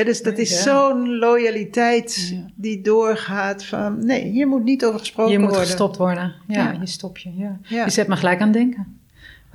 [0.05, 5.49] dus dat is zo'n loyaliteit die doorgaat van, nee, hier moet niet over gesproken worden.
[5.51, 7.31] Je moet gestopt worden, ja, je stop je.
[7.35, 7.59] Ja.
[7.85, 8.99] Je zet me gelijk aan denken.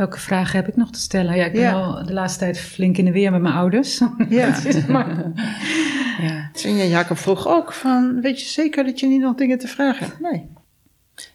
[0.01, 1.37] Welke vragen heb ik nog te stellen?
[1.37, 3.99] Ja, ik ben al de laatste tijd flink in de weer met mijn ouders.
[4.29, 4.57] Ja.
[4.89, 5.33] maar,
[6.27, 6.51] ja.
[6.63, 10.07] En Jacob vroeg ook van, weet je zeker dat je niet nog dingen te vragen
[10.07, 10.21] hebt?
[10.21, 10.47] Nee.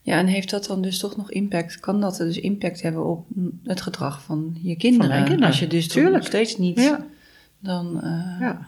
[0.02, 1.80] Ja, en heeft dat dan dus toch nog impact?
[1.80, 3.28] Kan dat dus impact hebben op
[3.64, 5.24] het gedrag van je kinderen?
[5.24, 5.48] kinderen.
[5.48, 7.06] Als je dus nog steeds niet, ja.
[7.60, 8.02] dan...
[8.04, 8.40] Uh...
[8.40, 8.68] Ja.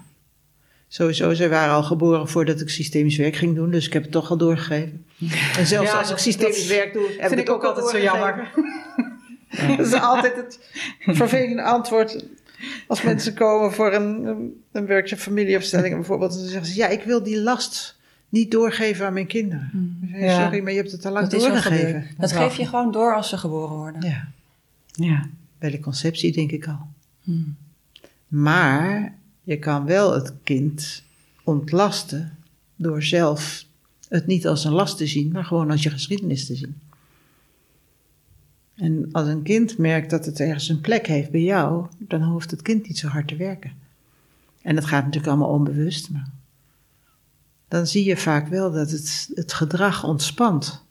[0.88, 4.12] Sowieso, ze waren al geboren voordat ik systemisch werk ging doen, dus ik heb het
[4.12, 5.06] toch al doorgegeven.
[5.58, 8.52] En zelfs als ik systemisch werk doe, heb vind ik ook altijd zo jammer.
[9.78, 10.60] Dat is altijd het
[11.00, 12.26] vervelende antwoord.
[12.88, 14.26] Als mensen komen voor een,
[14.72, 17.98] een workshop familieopstellingen bijvoorbeeld, dan zeggen ze: Ja, ik wil die last
[18.30, 19.70] niet doorgeven aan mijn kinderen.
[19.72, 20.10] Hmm.
[20.12, 22.08] Sorry, maar je hebt het al lang doorgegeven.
[22.18, 24.02] Dat geef je gewoon door als ze geboren worden.
[24.02, 24.28] Ja.
[24.92, 25.30] ja.
[25.60, 26.88] Bij de conceptie denk ik al.
[27.24, 27.56] Hmm.
[28.28, 31.04] Maar je kan wel het kind
[31.44, 32.38] ontlasten
[32.76, 33.66] door zelf
[34.10, 36.76] het niet als een last te zien, maar gewoon als je geschiedenis te zien.
[38.78, 42.52] En als een kind merkt dat het ergens een plek heeft bij jou, dan hoeft
[42.52, 43.72] het kind niet zo hard te werken.
[44.62, 46.28] En dat gaat natuurlijk allemaal onbewust, maar
[47.68, 50.86] dan zie je vaak wel dat het, het gedrag ontspant.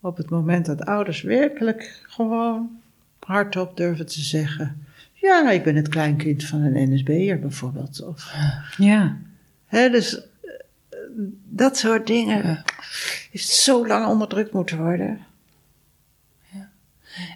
[0.00, 2.70] Op het moment dat ouders werkelijk gewoon
[3.18, 8.02] hardop durven te zeggen: Ja, ik ben het kleinkind van een NSB'er bijvoorbeeld.
[8.02, 8.34] Of,
[8.76, 9.16] ja.
[9.66, 10.20] Hè, dus
[11.48, 12.62] dat soort dingen Ja.
[13.30, 15.18] heeft zo lang onderdrukt moeten worden.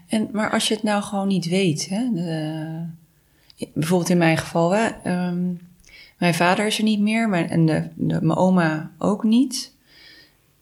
[0.06, 2.84] En, maar als je het nou gewoon niet weet, hè, de-
[3.74, 5.44] bijvoorbeeld in mijn geval, hè, ehm,
[6.18, 9.74] mijn vader is er niet meer mijn, en de, de, mijn oma ook niet.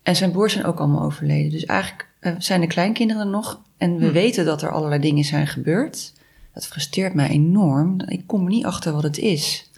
[0.03, 1.51] En zijn broers zijn ook allemaal overleden.
[1.51, 5.25] Dus eigenlijk eh, zijn de kleinkinderen er nog en we weten dat er allerlei dingen
[5.25, 6.13] zijn gebeurd.
[6.55, 8.01] Dat frustreert mij enorm.
[8.09, 9.71] Ik kom er niet achter wat het is.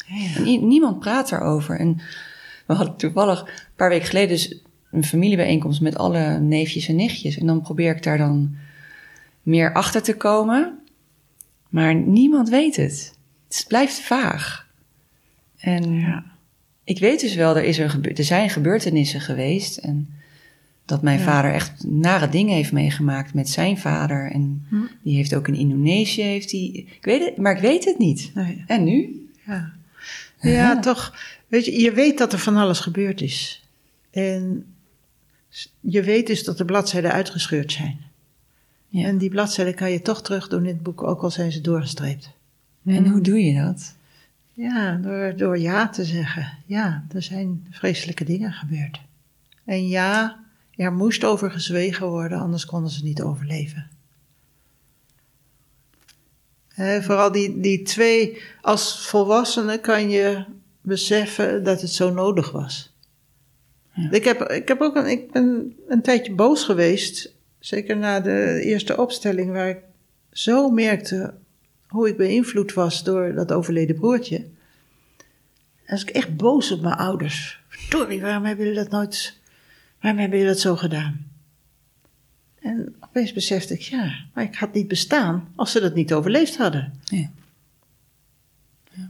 [0.61, 1.79] Niemand praat erover.
[1.79, 2.01] En
[2.67, 7.39] we hadden toevallig een paar weken geleden dus een familiebijeenkomst met alle neefjes en nichtjes.
[7.39, 8.57] En dan probeer ik daar dan
[9.47, 10.79] meer achter te komen.
[11.69, 13.15] Maar niemand weet het.
[13.49, 14.67] Het blijft vaag.
[15.59, 16.25] En Ja.
[16.85, 19.77] ik weet dus wel, er, is gebe- er zijn gebeurtenissen geweest.
[19.77, 20.09] En
[20.85, 21.25] dat mijn Ja.
[21.25, 24.31] vader echt nare dingen heeft meegemaakt met zijn vader.
[24.31, 24.77] En Hm.
[25.03, 28.31] die heeft ook in Indonesië, heeft die, ik weet het, maar ik weet het niet.
[28.35, 28.65] Nee.
[28.67, 29.29] En nu?
[29.47, 29.73] Ja.
[30.41, 31.15] ja, toch.
[31.49, 33.65] Weet je, je weet dat er van alles gebeurd is.
[34.11, 34.65] En
[35.81, 38.01] je weet dus dat de bladzijden uitgescheurd zijn.
[38.97, 39.07] Ja.
[39.07, 41.61] En die bladzijden kan je toch terug doen in het boek, ook al zijn ze
[41.61, 42.31] doorgestreept.
[42.85, 43.95] En hoe doe je dat?
[44.53, 46.59] Ja, door, door ja te zeggen.
[46.67, 49.01] Ja, er zijn vreselijke dingen gebeurd.
[49.65, 53.89] En ja, er moest over gezwegen worden, anders konden ze niet overleven.
[57.01, 60.45] Vooral die, die twee, als volwassene kan je
[60.81, 62.95] beseffen dat het zo nodig was.
[63.93, 64.11] Ja.
[64.11, 67.36] Ik, heb, ik heb ook een, ik ben een tijdje boos geweest,
[67.67, 69.79] zeker na de eerste opstelling, waar ik
[70.33, 71.35] zo merkte
[71.87, 74.45] hoe ik beïnvloed was door dat overleden broertje.
[75.87, 77.61] Was ik echt boos op mijn ouders.
[77.69, 79.39] Verdorie, waarom hebben jullie dat nooit,
[80.01, 81.27] waarom hebben jullie dat zo gedaan?
[82.61, 86.57] En opeens besefte ik, ja, maar ik had niet bestaan als ze dat niet overleefd
[86.57, 86.93] hadden.
[87.05, 87.31] Ja.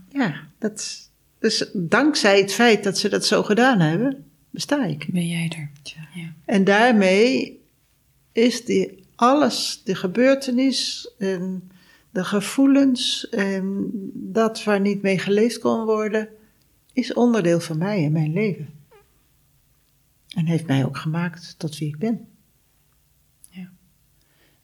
[0.09, 5.07] Ja, dat, dus dankzij het feit dat ze dat zo gedaan hebben, besta ik.
[5.11, 5.69] Ben jij er?
[6.13, 6.33] Ja.
[6.45, 7.57] En daarmee
[8.37, 11.71] is die, alles, de gebeurtenis en
[12.11, 16.29] de gevoelens en dat waar niet mee geleefd kon worden,
[16.93, 18.69] is onderdeel van mij en mijn leven.
[20.35, 22.27] En heeft mij ook gemaakt tot wie ik ben.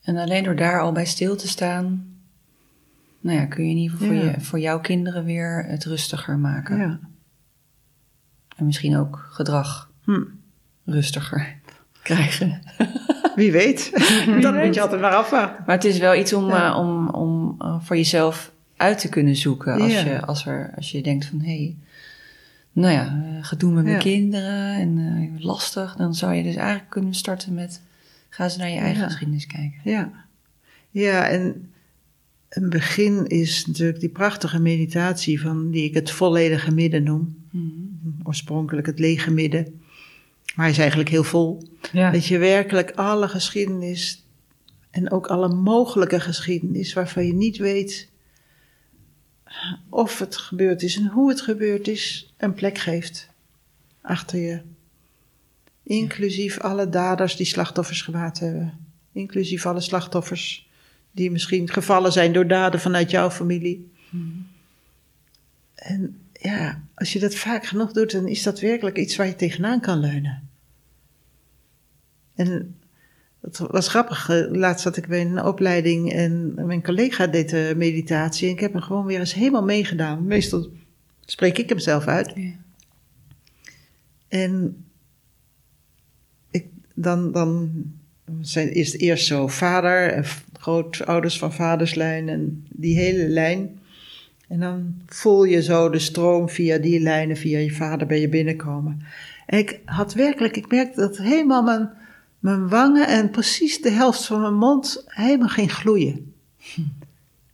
[0.01, 2.17] En alleen door daar al bij stil te staan,
[3.19, 4.31] nou ja, kun je in ieder geval voor, Ja.
[4.31, 6.77] je, voor jouw kinderen weer het rustiger maken.
[6.77, 6.99] Ja.
[8.55, 10.23] En misschien ook gedrag Hm.
[10.85, 11.59] rustiger
[12.03, 12.61] krijgen.
[13.35, 13.91] Wie weet.
[14.41, 15.63] dat moet je altijd maar afwachten.
[15.65, 16.71] Maar het is wel iets om, Ja.
[16.71, 19.73] eh, om, om eh, voor jezelf uit te kunnen zoeken.
[19.81, 19.99] Als, Ja.
[20.05, 21.75] je, als, er, als je denkt van, hé, hey,
[22.71, 24.01] nou ja, eh, gedoe met mijn Ja.
[24.01, 25.95] kinderen en lastig.
[25.95, 27.81] Dan zou je dus eigenlijk kunnen starten met,
[28.29, 29.79] ga eens naar je eigen geschiedenis kijken.
[29.83, 30.11] Ja.
[30.89, 31.71] Ja, en
[32.49, 37.35] een begin is natuurlijk die prachtige meditatie van die ik het volledige midden noem.
[37.51, 37.71] Mhm.
[38.23, 39.81] Oorspronkelijk het lege midden.
[40.55, 41.67] Maar hij is eigenlijk heel vol.
[41.91, 42.11] Ja.
[42.11, 44.25] Dat je werkelijk alle geschiedenis
[44.91, 48.11] en ook alle mogelijke geschiedenis waarvan je niet weet
[49.89, 53.29] of het gebeurd is en hoe het gebeurd is, een plek geeft
[54.01, 54.61] achter je.
[55.83, 58.73] Inclusief alle daders die slachtoffers gewaad hebben.
[59.11, 60.69] Inclusief alle slachtoffers
[61.11, 63.91] die misschien gevallen zijn door daden vanuit jouw familie.
[65.75, 69.35] En ja, als je dat vaak genoeg doet, dan is dat werkelijk iets waar je
[69.35, 70.49] tegenaan kan leunen.
[72.35, 72.75] En
[73.41, 74.29] het was grappig.
[74.29, 78.47] eh, Laatst zat ik bij een opleiding en mijn collega deed de meditatie.
[78.47, 80.25] En ik heb hem gewoon weer eens helemaal meegedaan.
[80.25, 80.69] Meestal
[81.25, 82.31] spreek ik hem zelf uit.
[82.35, 82.51] Ja.
[84.27, 84.85] En
[86.51, 87.71] ik, dan, dan
[88.41, 90.23] zijn eerst, eerst zo vader en
[90.59, 93.79] grootouders van vaderslijn en die hele lijn.
[94.47, 98.29] En dan voel je zo de stroom via die lijnen, via je vader bij je
[98.29, 99.01] binnenkomen.
[99.45, 101.89] En ik had werkelijk, ik merkte dat helemaal mijn,
[102.39, 106.33] mijn wangen en precies de helft van mijn mond helemaal ging gloeien.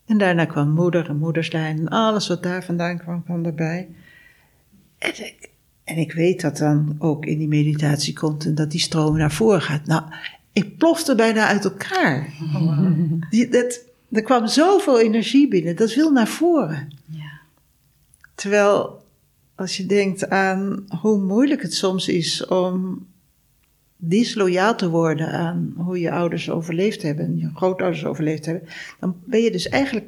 [0.06, 3.88] En daarna kwam moeder en moederslijn en alles wat daar vandaan kwam, kwam erbij.
[4.98, 5.50] En ik,
[5.84, 9.32] en ik weet dat dan ook in die meditatie komt en dat die stroom naar
[9.32, 9.86] voren gaat.
[9.86, 10.04] Nou,
[10.54, 12.34] ik plofte bijna uit elkaar.
[13.30, 16.88] Die, dat, er kwam zoveel energie binnen, dat wil naar voren.
[17.06, 17.40] Ja.
[18.36, 19.04] Terwijl
[19.56, 23.08] als je denkt aan hoe moeilijk het soms is om
[23.96, 28.68] disloyaal te worden aan hoe je ouders overleefd hebben en je grootouders overleefd hebben,
[29.00, 30.08] dan ben je dus eigenlijk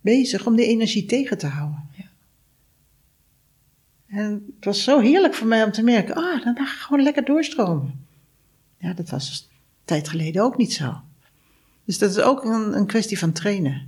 [0.00, 1.88] bezig om die energie tegen te houden.
[1.96, 2.08] Ja.
[4.06, 7.02] En het was zo heerlijk voor mij om te merken, ah, dan mag ik gewoon
[7.02, 8.06] lekker doorstromen.
[8.78, 11.00] Ja, dat was een tijd geleden ook niet zo.
[11.90, 13.82] Dus dat is ook een, een kwestie van trainen.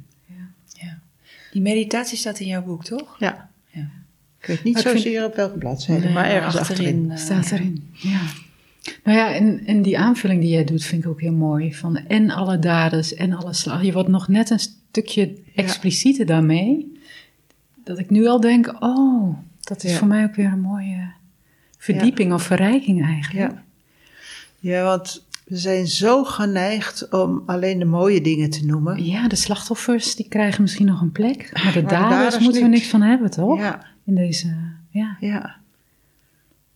[0.75, 0.99] Ja.
[1.53, 3.17] Die meditatie staat in jouw boek, toch?
[3.19, 3.49] Ja.
[3.71, 3.89] Ja.
[4.41, 7.11] Ik weet niet Maar ik vind- zozeer op welke bladzijde, Nee, maar ergens achterin, achterin.
[7.11, 8.21] eh, Staat erin, ja.
[9.05, 11.75] Nou ja, en, en die aanvulling die jij doet vind ik ook heel mooi.
[11.75, 13.83] Van en alle daders en alle slag.
[13.85, 17.01] Je wordt nog net een stukje explicieter daarmee.
[17.85, 19.99] Dat ik nu al denk, oh, dat is Ja.
[19.99, 21.11] voor mij ook weer een mooie
[21.79, 23.53] verdieping of verrijking eigenlijk.
[23.53, 23.63] Ja.
[24.59, 29.05] ja, want we zijn zo geneigd om alleen de mooie dingen te noemen.
[29.05, 31.51] Ja, de slachtoffers die krijgen misschien nog een plek.
[31.53, 33.59] Maar de Maar de daders, moeten we niks van hebben, toch?
[33.59, 34.57] Ja, In deze,
[34.91, 35.17] ja.
[35.21, 35.61] ja.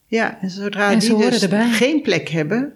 [0.06, 1.70] Ja, en zodra En ze die dus erbij.
[1.70, 2.72] geen plek hebben,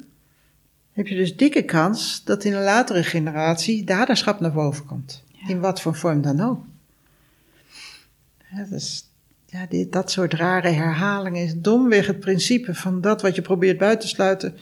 [0.93, 5.25] heb je dus dikke kans dat in een latere generatie daderschap naar boven komt.
[5.47, 6.65] In wat voor vorm dan ook.
[8.51, 9.05] Ja, dus,
[9.47, 13.79] ja, dit, dat soort rare herhalingen is domweg het principe van dat wat je probeert
[13.79, 14.57] buiten te sluiten,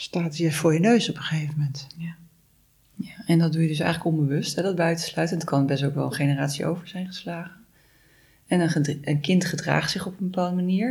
[0.00, 1.86] staat hier voor je neus op een gegeven moment.
[1.96, 2.14] Ja,
[3.26, 5.36] en dat doe je dus eigenlijk onbewust, hè, dat buitensluiten.
[5.36, 7.56] Het kan best ook wel een generatie over zijn geslagen.
[8.46, 10.90] En een, kind gedraagt zich op een bepaalde manier.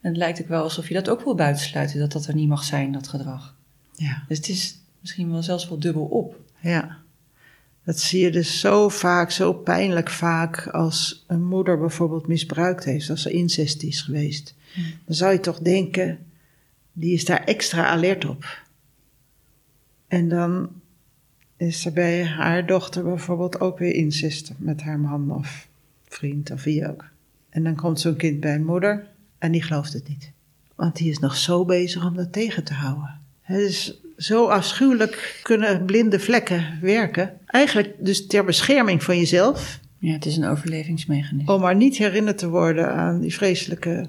[0.00, 2.48] En het lijkt ook wel alsof je dat ook wil buitensluiten, dat dat er niet
[2.48, 3.56] mag zijn, dat gedrag.
[3.92, 4.24] Ja.
[4.28, 6.40] Dus het is misschien wel zelfs wel dubbel op.
[6.60, 6.96] Ja.
[7.84, 13.10] Dat zie je dus zo vaak, zo pijnlijk vaak als een moeder bijvoorbeeld misbruikt heeft,
[13.10, 14.54] als er incest is geweest.
[15.04, 16.18] Dan zou je toch denken,
[16.98, 18.62] die is daar extra alert op.
[20.08, 20.68] En dan
[21.56, 25.68] is er bij haar dochter bijvoorbeeld ook weer incest met haar man of
[26.08, 27.04] vriend of wie ook.
[27.50, 30.32] En dan komt zo'n kind bij een moeder en die gelooft het niet.
[30.74, 33.20] Want die is nog zo bezig om dat tegen te houden.
[33.40, 37.38] Het is zo afschuwelijk kunnen blinde vlekken werken.
[37.46, 39.80] Eigenlijk dus ter bescherming van jezelf.
[39.98, 41.52] Ja, het is een overlevingsmechanisme.
[41.54, 44.08] Om maar niet herinnerd te worden aan die vreselijke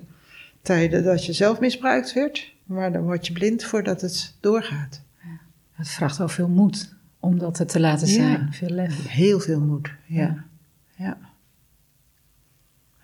[0.62, 2.56] tijden dat je zelf misbruikt werd.
[2.68, 5.02] Maar dan word je blind voordat het doorgaat.
[5.72, 8.14] Het vraagt wel veel moed om dat er te laten Ja.
[8.14, 8.54] zijn.
[8.54, 9.08] Veel lef.
[9.08, 9.90] Heel veel moed.
[10.06, 10.44] Ja.
[10.96, 11.18] Ja.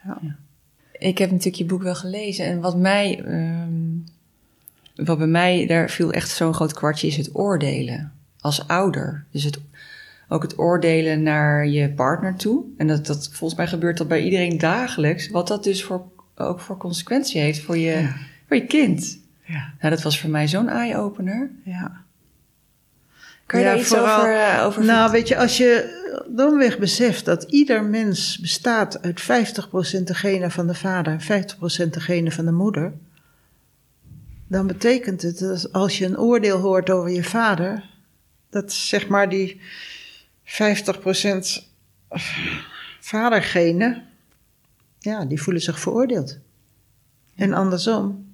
[0.03, 0.21] ja.
[0.91, 3.71] Ik heb natuurlijk je boek wel gelezen en wat mij, ehm,
[5.05, 9.25] wat bij mij, daar viel echt zo'n groot kwartje, is het oordelen als ouder.
[9.31, 9.59] Dus het,
[10.29, 12.63] ook het oordelen naar je partner toe.
[12.77, 15.29] En dat, dat, volgens mij gebeurt dat bij iedereen dagelijks.
[15.29, 18.15] Wat dat dus voor, ook voor consequentie heeft voor je, Ja.
[18.47, 19.19] voor je kind.
[19.45, 19.73] Ja.
[19.79, 21.51] Nou, dat was voor mij zo'n eye-opener.
[21.63, 22.01] ja.
[23.45, 26.77] Kan je Ja, daar iets vooral- over, eh, over Nou, weet je, als je domweg
[26.79, 31.99] beseft dat ieder mens bestaat uit 50% de genen van de vader en 50% de
[31.99, 32.93] genen van de moeder,
[34.47, 37.89] dan betekent het dat als je een oordeel hoort over je vader,
[38.49, 39.61] dat zeg maar die
[40.43, 41.69] 50%
[42.99, 44.03] vadergenen,
[44.99, 46.37] ja, die voelen zich veroordeeld.
[47.35, 48.31] En andersom.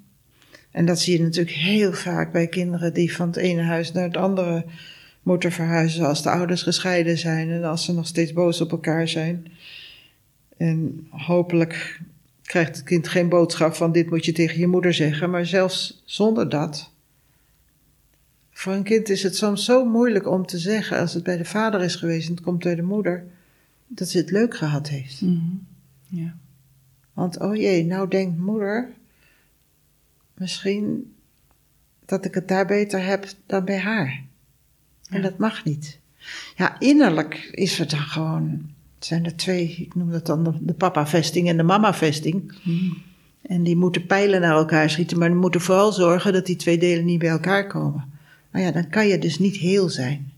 [0.71, 4.03] En dat zie je natuurlijk heel vaak bij kinderen die van het ene huis naar
[4.03, 4.65] het andere
[5.23, 9.07] moeten verhuizen als de ouders gescheiden zijn en als ze nog steeds boos op elkaar
[9.07, 9.51] zijn.
[10.57, 12.01] En hopelijk
[12.43, 16.01] krijgt het kind geen boodschap van dit moet je tegen je moeder zeggen, maar zelfs
[16.05, 16.91] zonder dat.
[18.51, 21.45] Voor een kind is het soms zo moeilijk om te zeggen als het bij de
[21.45, 23.25] vader is geweest en het komt bij de moeder,
[23.87, 25.21] dat ze het leuk gehad heeft.
[25.21, 25.55] Mhm.
[26.07, 26.35] Ja.
[27.13, 28.89] Want oh jee, nou denkt moeder
[30.39, 31.13] misschien
[32.05, 34.23] dat ik het daar beter heb dan bij haar.
[35.09, 35.99] En dat mag niet.
[36.55, 38.71] Ja, innerlijk is het dan gewoon.
[38.95, 42.53] Het zijn er twee, ik noem dat dan de, de papa-vesting en de mama-vesting.
[43.41, 46.77] En die moeten pijlen naar elkaar schieten, maar die moeten vooral zorgen dat die twee
[46.77, 48.11] delen niet bij elkaar komen.
[48.51, 50.31] Nou ja, dan kan je dus niet heel zijn.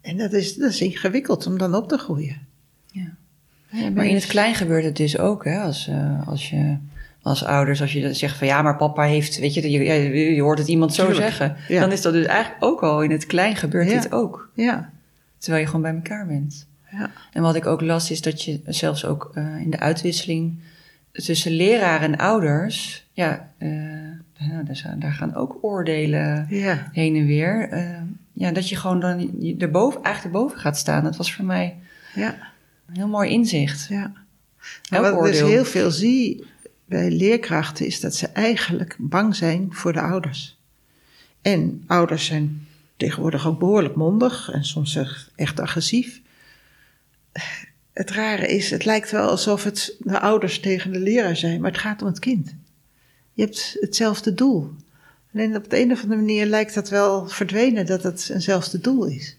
[0.00, 2.46] En dat is, dat is ingewikkeld om dan op te groeien.
[2.86, 3.14] Ja.
[3.70, 5.60] Ja, Maar in het klein gebeurt het dus ook, hè?
[5.60, 6.76] Als, eh, als je
[7.22, 10.42] als ouders, als je dan zegt van ja, maar papa heeft, weet je, je, je,
[10.42, 11.80] hoort het iemand zo Tuurlijk, zeggen, ja.
[11.80, 14.00] dan is dat dus eigenlijk ook al in het klein gebeurt Ja.
[14.00, 14.90] dit ook, Ja,
[15.38, 16.66] terwijl je gewoon bij elkaar bent.
[16.90, 20.58] ja, En wat ik ook las is dat je zelfs ook eh, in de uitwisseling
[21.12, 23.68] tussen leraar en ouders, ja, eh,
[24.38, 26.88] nou, daar, zijn- daar gaan ook oordelen ja.
[26.92, 27.68] heen en weer.
[27.70, 27.84] Eh,
[28.32, 31.04] ja, dat je gewoon dan je erboven, eigenlijk erboven gaat staan.
[31.04, 31.76] Dat was voor mij
[32.14, 32.34] ja.
[32.88, 33.86] een heel mooi inzicht.
[33.88, 34.12] Ja.
[34.90, 36.44] En wat ik dus heel veel zie
[36.92, 40.58] bij leerkrachten is dat ze eigenlijk bang zijn voor de ouders.
[41.42, 42.66] En ouders zijn
[42.96, 44.98] tegenwoordig ook behoorlijk mondig en soms
[45.34, 46.20] echt- agressief.
[47.92, 51.70] Het rare is, het lijkt wel alsof het de ouders tegen de leraar zijn, maar
[51.70, 52.54] het gaat om het kind.
[53.32, 54.70] Je hebt hetzelfde doel.
[55.34, 59.04] Alleen op de een of andere manier lijkt dat wel verdwenen dat het eenzelfde doel
[59.04, 59.36] is.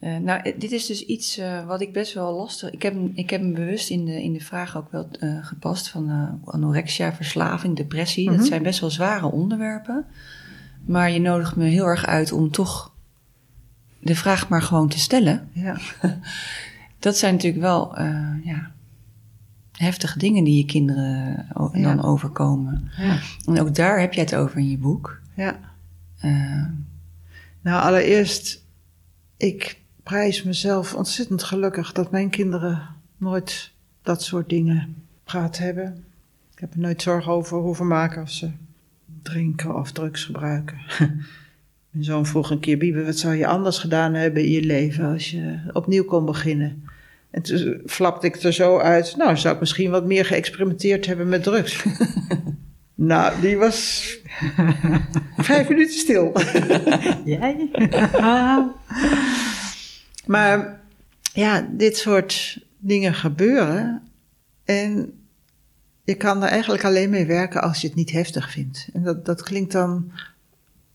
[0.00, 2.70] Eh, nou, eh, dit is dus iets eh, wat ik best wel lastig...
[2.70, 5.08] Ik heb, ik heb hem bewust in de, in de vraag ook wel
[5.40, 8.28] gepast van anorexia, verslaving, depressie.
[8.28, 8.38] Mhm.
[8.38, 10.04] Dat zijn best wel zware onderwerpen.
[10.84, 12.94] Maar je nodigt me heel erg uit om toch
[13.98, 15.48] de vraag maar gewoon te stellen.
[15.52, 15.76] Ja.
[16.98, 17.98] Dat zijn natuurlijk wel
[18.44, 18.72] ja,
[19.72, 22.90] heftige dingen die je kinderen dan overkomen.
[22.96, 23.18] Ja.
[23.44, 25.20] En ook daar heb jij het over in je boek.
[25.36, 25.58] Ja.
[27.62, 28.64] Nou, allereerst,
[29.36, 29.79] ik
[30.10, 32.82] prijs mezelf ontzettend gelukkig dat mijn kinderen
[33.16, 33.70] nooit
[34.02, 36.04] dat soort dingen gehad hebben.
[36.52, 38.50] Ik heb er nooit zorgen over hoeven maken als ze
[39.22, 40.78] drinken of drugs gebruiken.
[41.90, 45.04] Mijn zoon vroeg een keer, Biebe, wat zou je anders gedaan hebben in je leven
[45.04, 46.84] als je opnieuw kon beginnen?
[47.30, 51.28] En toen flapte ik er zo uit, nou, zou ik misschien wat meer geëxperimenteerd hebben
[51.28, 51.84] met drugs.
[52.94, 54.16] nou, die was
[55.36, 56.32] vijf minuten stil.
[57.24, 57.70] Jij?
[60.30, 60.80] Maar
[61.32, 64.02] ja, dit soort dingen gebeuren.
[64.64, 65.12] En
[66.04, 68.88] je kan er eigenlijk alleen mee werken als je het niet heftig vindt.
[68.92, 70.12] En dat, dat klinkt dan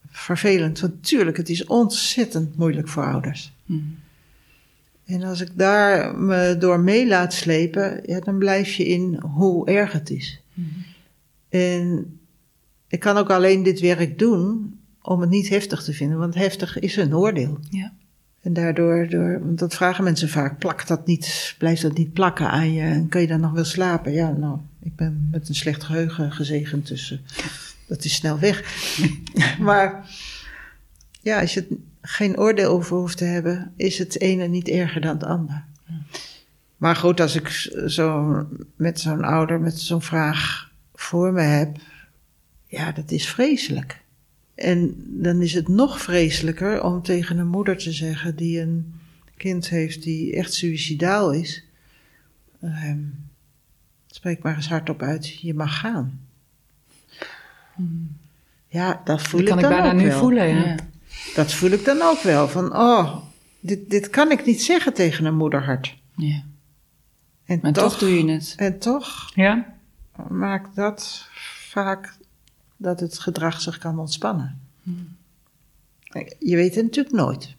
[0.08, 3.54] vervelend, want natuurlijk, het is ontzettend moeilijk voor ouders.
[3.66, 3.98] Hmm.
[5.06, 9.68] En als ik daar me door mee laat slepen, ja, dan blijf je in hoe
[9.68, 10.42] erg het is.
[10.54, 10.72] Hmm.
[11.50, 12.18] En
[12.88, 16.80] ik kan ook alleen dit werk doen om het niet heftig te vinden, want heftig
[16.80, 17.60] is een oordeel.
[17.70, 17.94] Ja.
[18.46, 22.50] En daardoor, door, want dat vragen mensen vaak, plakt dat niet, blijft dat niet plakken
[22.50, 24.12] aan je en kun je dan nog wel slapen?
[24.12, 27.20] Ja, nou, ik ben met een slecht geheugen gezegend, dus uh,
[27.88, 28.88] dat is snel weg.
[29.60, 30.10] maar
[31.22, 35.14] ja, als je geen oordeel over hoeft te hebben, is het ene niet erger dan
[35.14, 35.64] het ander.
[36.78, 37.48] Maar goed, als ik
[37.88, 38.36] zo
[38.76, 41.78] met zo'n ouder met zo'n vraag voor me heb,
[42.68, 44.02] ja, dat is vreselijk.
[44.56, 49.00] En dan is het nog vreselijker om tegen een moeder te zeggen die een
[49.38, 51.64] kind heeft die echt suicidaal is.
[52.64, 52.92] Uh,
[54.08, 56.20] spreek maar eens hardop uit, je mag gaan.
[58.68, 60.76] Ja, dat voel ik dan kan ik bijna nu voelen, ja.
[61.36, 62.48] Dat voel ik dan ook wel.
[62.48, 63.18] Van, oh,
[63.60, 65.98] dit, dit kan ik niet zeggen tegen een moederhart.
[66.16, 66.44] Ja.
[67.46, 68.54] En maar toch, toch doe je het.
[68.58, 69.76] En toch ja?
[70.30, 71.28] maakt dat
[71.70, 72.18] vaak
[72.78, 74.62] dat het gedrag zich kan ontspannen.
[74.84, 75.16] Hmm.
[76.40, 77.56] Je weet het natuurlijk nooit.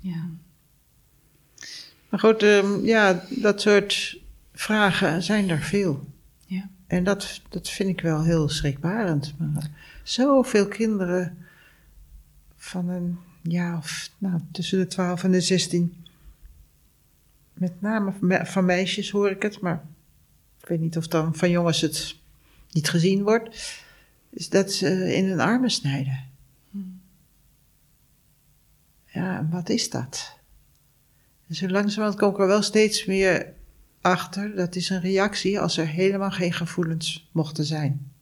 [0.00, 0.28] Ja.
[2.08, 4.20] Maar goed, um, ja, dat soort
[4.52, 6.06] vragen zijn er veel.
[6.46, 6.68] Ja.
[6.86, 9.34] En dat, dat vind ik wel heel schrikbarend.
[9.38, 9.70] Maar
[10.02, 11.38] zoveel kinderen
[12.56, 16.04] van een jaar of nou, tussen de 12 en de 16.
[17.52, 18.12] Met name
[18.44, 19.84] van meisjes hoor ik het, maar
[20.60, 22.16] ik weet niet of dan van jongens het
[22.70, 23.76] niet gezien wordt.
[24.30, 26.26] Is dat ze in hun armen snijden.
[29.06, 30.36] Ja, wat is dat?
[31.48, 33.52] En zo langzamerhand kom ik er wel steeds meer
[34.00, 34.56] achter.
[34.56, 38.12] Dat is een reactie als er helemaal geen gevoelens mochten zijn.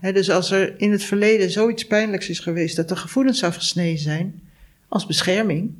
[0.00, 0.12] Ja.
[0.12, 4.42] dus als er in het verleden zoiets pijnlijks is geweest dat de gevoelens afgesneden zijn,
[4.88, 5.74] als bescherming,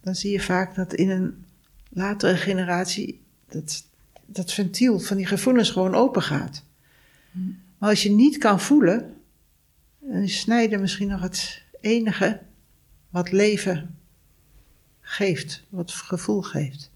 [0.00, 1.44] dan zie je vaak dat in een
[1.88, 3.84] latere generatie dat,
[4.26, 6.62] dat ventiel van die gevoelens gewoon open gaat.
[7.78, 9.14] Maar als je niet kan voelen,
[9.98, 12.40] dan is snijden misschien nog het enige
[13.10, 13.96] wat leven
[15.00, 16.90] geeft, wat gevoel geeft.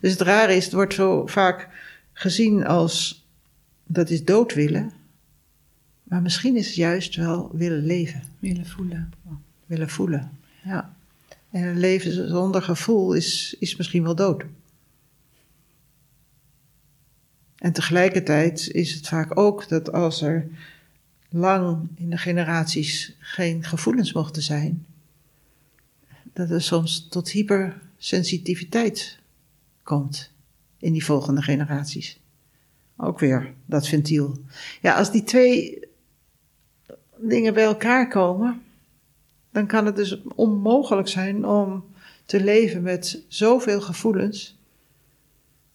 [0.00, 1.68] Dus het rare is, het wordt zo vaak
[2.12, 3.24] gezien als
[3.86, 4.92] dat is dood willen.
[6.02, 8.22] Maar misschien is het juist wel willen leven.
[8.38, 9.12] Willen voelen.
[9.66, 10.30] Willen voelen,
[10.64, 10.96] ja.
[11.50, 14.44] En een leven zonder gevoel is, is misschien wel dood.
[17.64, 20.48] En tegelijkertijd is het vaak ook dat als er
[21.28, 24.86] lang in de generaties geen gevoelens mochten zijn,
[26.32, 29.18] dat er soms tot hypersensitiviteit
[29.82, 30.30] komt
[30.78, 32.20] in die volgende generaties.
[32.96, 34.38] Ook weer dat ventiel.
[34.80, 35.78] Ja, als die twee
[37.16, 38.62] dingen bij elkaar komen,
[39.50, 41.84] dan kan het dus onmogelijk zijn om
[42.24, 44.56] te leven met zoveel gevoelens.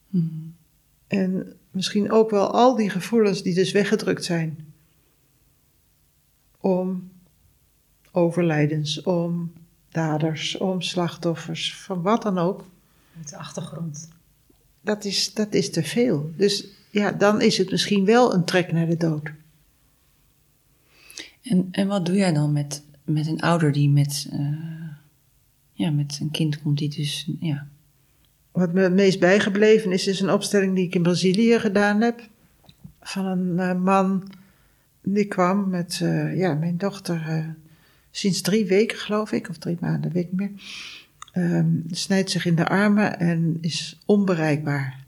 [0.10, 0.56] Hmm.
[1.08, 4.74] En misschien ook wel al die gevoelens die dus weggedrukt zijn.
[6.60, 7.12] Om
[8.12, 9.54] overlijdens, om
[9.90, 12.66] daders, om slachtoffers, van wat dan ook.
[13.18, 14.08] Uit de achtergrond.
[14.82, 16.32] Dat is, dat is te veel.
[16.36, 19.32] Dus ja, dan is het misschien wel een trek naar de dood.
[21.42, 24.90] En, en wat doe jij dan met, met een ouder die met, uh,
[25.74, 27.68] ja, met een kind komt die dus, ja.
[28.52, 32.28] Wat me het meest bijgebleven is, is een opstelling die ik in Brazilië gedaan heb.
[33.02, 34.32] Van een uh, man
[35.02, 37.56] die kwam met, uh, ja, mijn dochter
[38.12, 40.52] sinds drie weken geloof ik, of drie maanden, weet ik meer.
[41.34, 45.04] Um, snijdt zich in de armen en is onbereikbaar.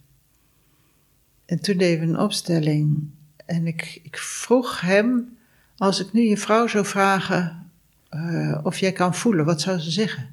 [1.46, 3.10] En toen deden we een opstelling
[3.46, 5.38] en ik, ik vroeg hem,
[5.78, 7.72] als ik nu je vrouw zou vragen
[8.64, 10.30] of jij kan voelen, wat zou ze zeggen?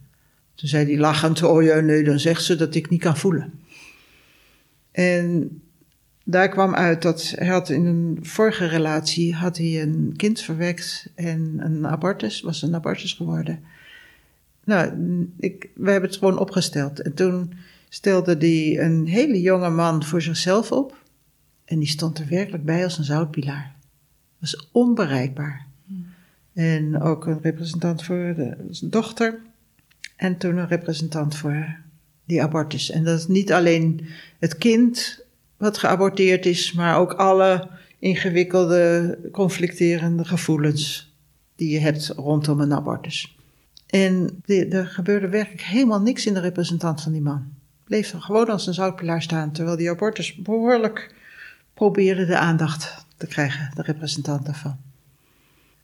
[0.59, 3.53] Toen zei hij lachend, oh ja, nee, dan zegt ze dat ik niet kan voelen.
[4.91, 5.61] En
[6.25, 11.11] daar kwam uit dat hij had in een vorige relatie had hij een kind verwekt
[11.15, 13.61] en een abortus, was een abortus geworden.
[14.65, 14.93] Nou,
[15.37, 17.01] ik, we hebben het gewoon opgesteld.
[17.01, 17.53] En toen
[17.89, 21.03] stelde hij een hele jonge man voor zichzelf op.
[21.65, 23.75] En die stond er werkelijk bij als een zoutpilaar.
[24.39, 25.67] Was onbereikbaar.
[26.53, 29.41] En ook een representant voor de, zijn dochter.
[30.19, 31.77] En toen een representant voor
[32.25, 32.91] die abortus.
[32.91, 34.09] En dat is niet alleen
[34.39, 35.25] het kind
[35.57, 41.13] wat geaborteerd is, maar ook alle ingewikkelde, conflicterende gevoelens
[41.57, 43.37] die je hebt rondom een abortus.
[43.87, 47.53] En er gebeurde werkelijk helemaal niks in de representant van die man.
[47.85, 51.15] Bleef er gewoon als een zoutpilaar staan, terwijl die abortus behoorlijk
[51.75, 54.77] probeerde de aandacht te krijgen, de representant daarvan.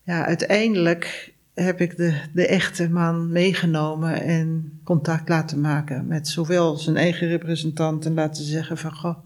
[0.03, 6.77] Ja, uiteindelijk heb ik de, de echte man meegenomen en contact laten maken met zowel
[6.77, 9.17] zijn eigen representant en laten zeggen van, goh,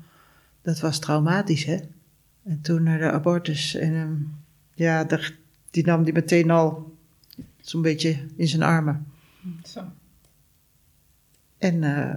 [0.63, 1.79] dat was traumatisch, hè?
[2.45, 4.37] En toen naar de abortus en um,
[4.75, 5.07] ja,
[5.71, 6.97] die nam die meteen al
[7.61, 9.07] zo'n beetje in zijn armen.
[9.63, 9.85] Zo.
[11.59, 12.15] En uh,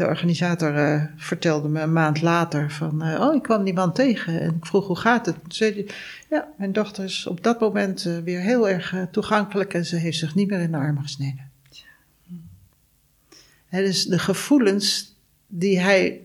[0.00, 3.92] de organisator uh, vertelde me een maand later van, uh, oh, ik kwam die man
[3.92, 5.34] tegen en ik vroeg hoe gaat het.
[5.34, 5.86] Toen zei hij,
[6.30, 10.34] ja, mijn dochter is op dat moment weer heel erg toegankelijk en ze heeft zich
[10.34, 11.50] niet meer in de armen gesneden.
[13.68, 13.78] Ja.
[13.78, 15.14] dus de gevoelens
[15.46, 16.20] die hij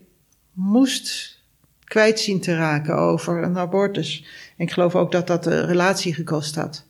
[0.52, 1.40] moest
[1.84, 4.26] kwijt zien te raken over een abortus.
[4.58, 6.86] En ik geloof ook dat dat de relatie gekost had.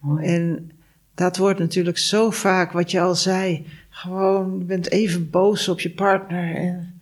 [0.02, 0.24] Oh.
[0.24, 0.70] En
[1.14, 5.80] dat wordt natuurlijk zo vaak, wat je al zei, gewoon, je bent even boos op
[5.80, 6.54] je partner.
[6.54, 7.00] En,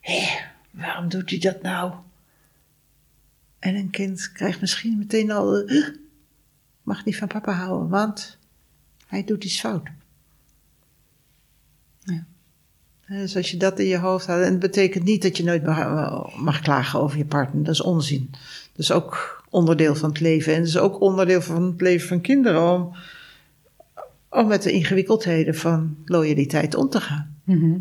[0.00, 0.26] hé,
[0.70, 1.92] waarom doet hij dat nou?
[3.58, 5.88] En een kind krijgt misschien meteen al, uh,
[6.82, 8.38] mag niet van papa houden, want
[9.06, 9.88] hij doet iets fout.
[11.98, 12.24] Ja.
[13.08, 15.64] Dus als je dat in je hoofd houdt, en het betekent niet dat je nooit
[15.64, 18.28] mag, mag klagen over je partner, dat is onzin.
[18.30, 20.52] Dat is ook onderdeel van het leven.
[20.52, 22.94] En dat is ook onderdeel van het leven van kinderen om
[24.32, 27.36] om met de ingewikkeldheden van loyaliteit om te gaan.
[27.44, 27.78] Mhm.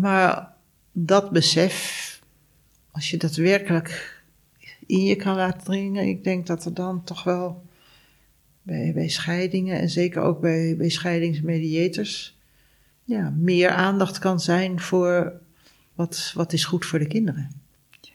[0.00, 0.52] Maar
[0.92, 2.20] dat besef,
[2.90, 4.22] als je dat werkelijk
[4.86, 7.64] in je kan laten dringen, ik denk dat er dan toch wel
[8.62, 12.35] bij, bij scheidingen en zeker ook bij, bij scheidingsmediators,
[13.06, 15.32] ja, meer aandacht kan zijn voor
[15.94, 17.50] wat, wat is goed voor de kinderen.
[18.00, 18.12] Ja.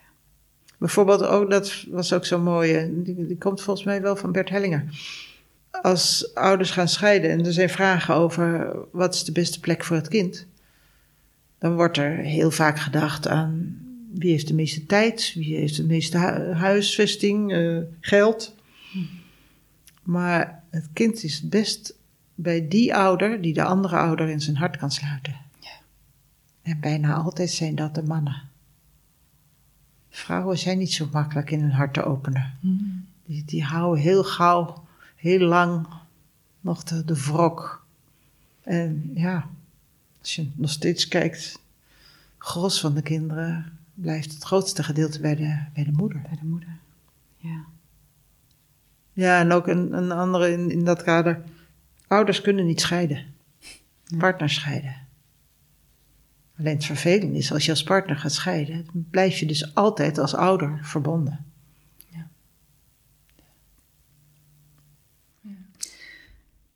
[0.77, 4.49] Bijvoorbeeld ook, dat was ook zo mooi, die, die komt volgens mij wel van Bert
[4.49, 4.85] Hellinger
[5.71, 9.95] als ouders gaan scheiden en er zijn vragen over wat is de beste plek voor
[9.95, 10.45] het kind,
[11.59, 13.79] dan wordt er heel vaak gedacht aan
[14.13, 16.17] wie heeft de meeste tijd, wie heeft de meeste
[16.53, 18.55] huisvesting, uh, geld.
[20.03, 21.95] Maar het kind is het best
[22.41, 25.35] bij die ouder die de andere ouder in zijn hart kan sluiten.
[25.59, 25.69] Ja.
[26.61, 28.41] En bijna altijd zijn dat de mannen.
[30.09, 32.57] Vrouwen zijn niet zo makkelijk in hun hart te openen.
[32.59, 33.05] Mm.
[33.25, 34.83] Die, die houden heel gauw
[35.15, 35.87] heel lang
[36.61, 37.85] nog de, de wrok.
[38.63, 39.49] En ja,
[40.19, 41.59] als je nog steeds kijkt,
[42.37, 46.21] gros van de kinderen blijft het grootste gedeelte bij de, bij de moeder.
[46.21, 46.77] Bij de moeder,
[47.37, 47.63] ja.
[49.13, 51.43] Ja, en ook een, een andere in, in dat kader.
[52.11, 53.25] Ouders kunnen niet scheiden.
[54.17, 54.95] Partners scheiden.
[56.57, 60.35] Alleen het vervelende is, als je als partner gaat scheiden, blijf je dus altijd als
[60.35, 61.45] ouder verbonden.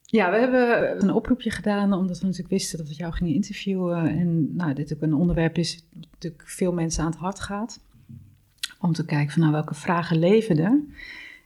[0.06, 4.08] Ja, we hebben een oproepje gedaan omdat we natuurlijk wisten dat we jou gingen interviewen.
[4.08, 7.80] En nou, dit ook een onderwerp is dat natuurlijk veel mensen aan het hart gaat.
[8.80, 10.80] Om te kijken van nou, welke vragen leven er.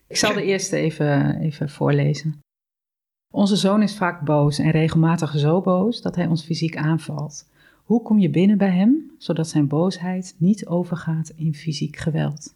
[0.07, 2.39] Ik zal de eerste even, even voorlezen.
[3.31, 7.47] Onze zoon is vaak boos en regelmatig zo boos dat hij ons fysiek aanvalt.
[7.83, 12.55] Hoe kom je binnen bij hem, zodat zijn boosheid niet overgaat in fysiek geweld?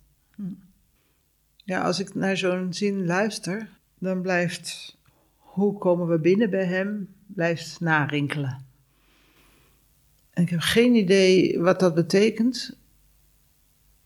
[1.55, 3.69] Ja, als ik naar zo'n zin luister,
[3.99, 4.97] dan blijft
[5.37, 8.65] hoe komen we binnen bij hem, blijft narinkelen.
[10.29, 12.77] En ik heb geen idee wat dat betekent,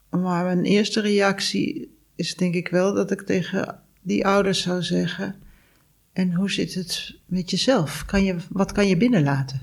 [0.09, 5.35] maar mijn eerste reactie is denk ik wel dat ik tegen die ouders zou zeggen:
[6.17, 8.05] En hoe zit het met jezelf?
[8.05, 9.61] Kan je, wat kan je binnenlaten?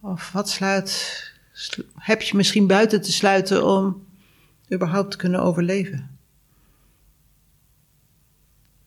[0.00, 1.22] Of wat sluit,
[1.94, 4.06] heb je misschien buiten te sluiten om
[4.72, 6.18] überhaupt te kunnen overleven?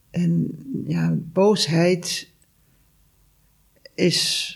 [0.09, 0.49] En
[0.87, 2.29] ja, boosheid
[3.95, 4.55] is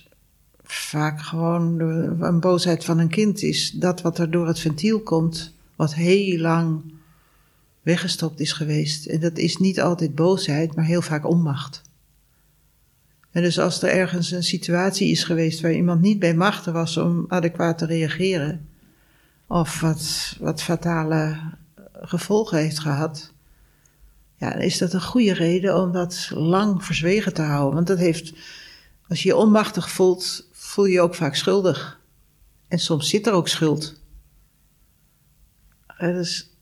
[0.63, 1.79] vaak gewoon
[2.21, 6.39] een boosheid van een kind is dat wat er door het ventiel komt, wat heel
[6.39, 6.94] lang
[7.85, 9.05] weggestopt is geweest.
[9.05, 11.81] En dat is niet altijd boosheid, maar heel vaak onmacht.
[13.31, 16.97] En dus als er ergens een situatie is geweest waar iemand niet bij machten was
[16.97, 18.69] om adequaat te reageren,
[19.47, 21.37] of wat, wat fatale
[21.93, 23.33] gevolgen heeft gehad,
[24.35, 27.73] ja, dan is dat een goede reden om dat lang verzwegen te houden.
[27.73, 28.33] Want dat heeft,
[29.07, 31.99] als je je onmachtig voelt, voel je je ook vaak schuldig.
[32.67, 34.01] En soms zit er ook schuld.
[35.99, 36.54] Dus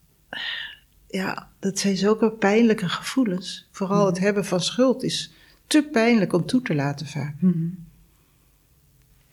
[1.14, 3.68] ja, dat zijn zulke pijnlijke gevoelens.
[3.72, 4.24] Vooral het mhm.
[4.24, 5.34] hebben van schuld is
[5.68, 7.36] te pijnlijk om toe te laten vaak.
[7.42, 7.68] Mhm.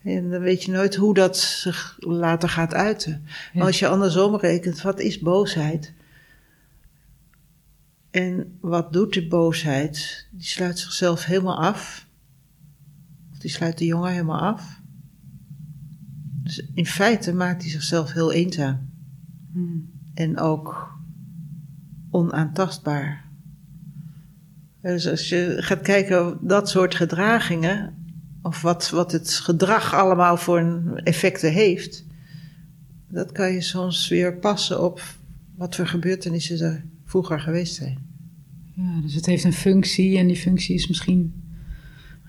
[0.02, 3.24] En dan weet je nooit hoe dat zich later gaat uiten.
[3.54, 5.92] Maar als je andersom rekent, wat is boosheid?
[8.10, 10.26] En wat doet de boosheid?
[10.30, 12.06] Die sluit zichzelf helemaal af.
[13.32, 14.80] Of die sluit de jongen helemaal af.
[16.42, 18.90] Dus in feite maakt hij zichzelf heel eenzaam.
[19.52, 19.90] Hmm.
[20.14, 20.99] En ook
[22.10, 23.24] onaantastbaar.
[24.82, 27.94] Dus als je gaat kijken dat soort gedragingen,
[28.42, 32.04] of wat, wat het gedrag allemaal voor effecten heeft,
[33.08, 35.02] dat kan je soms weer passen op
[35.56, 37.98] wat voor gebeurtenissen er vroeger geweest zijn.
[38.74, 41.34] Ja, dus het heeft een functie en die functie is misschien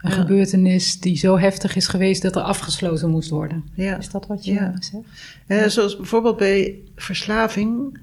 [0.02, 3.64] een gebeurtenis die zo heftig is geweest dat er afgesloten moest worden.
[3.74, 3.98] Ja.
[3.98, 4.74] Is dat wat je ja.
[4.80, 5.04] zegt?
[5.48, 8.00] Ja, zoals bijvoorbeeld bij verslaving,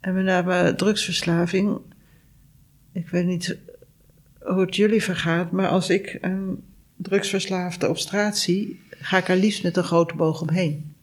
[0.00, 1.78] en met name drugsverslaving.
[2.92, 3.58] Ik weet niet
[4.40, 6.64] hoe het jullie vergaat, maar als ik een
[6.96, 10.94] drugsverslaafde op straat zie, ga ik er liefst met een grote boog omheen.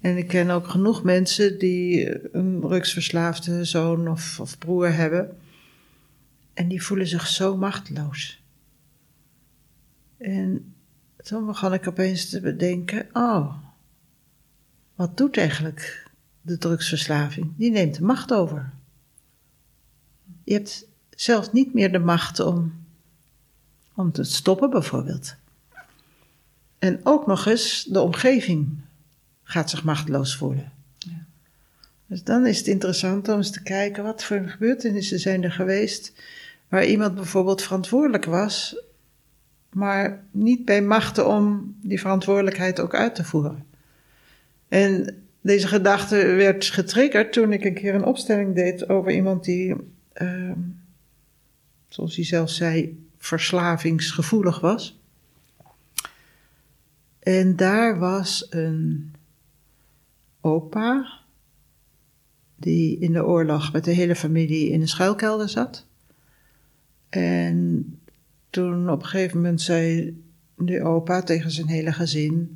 [0.00, 5.36] En ik ken ook genoeg mensen die een drugsverslaafde zoon of, of broer hebben.
[6.54, 8.42] En die voelen zich zo machteloos.
[10.18, 10.74] En
[11.16, 13.54] toen begon ik opeens te bedenken: oh,
[14.94, 16.05] wat doet eigenlijk
[16.46, 17.52] de drugsverslaving?
[17.56, 18.72] Die neemt de macht over.
[20.44, 22.84] Je hebt zelfs niet meer de macht om,
[23.94, 25.34] om te stoppen, bijvoorbeeld.
[26.78, 28.80] En ook nog eens de omgeving
[29.42, 30.72] gaat zich machteloos voelen.
[30.98, 31.24] Ja.
[32.06, 36.12] Dus dan is het interessant om eens te kijken wat voor gebeurtenissen zijn er geweest
[36.68, 38.82] waar iemand bijvoorbeeld verantwoordelijk was,
[39.72, 43.66] maar niet bij machten om die verantwoordelijkheid ook uit te voeren.
[44.68, 49.74] En deze gedachte werd getriggerd toen ik een keer een opstelling deed over iemand die,
[50.22, 50.52] uh,
[51.88, 55.00] zoals hij zelf zei, verslavingsgevoelig was.
[57.18, 59.12] En daar was een
[60.40, 61.20] opa
[62.56, 65.86] die in de oorlog met de hele familie in een schuilkelder zat.
[67.08, 67.84] En
[68.50, 70.14] toen op een gegeven moment zei
[70.56, 72.55] de opa tegen zijn hele gezin: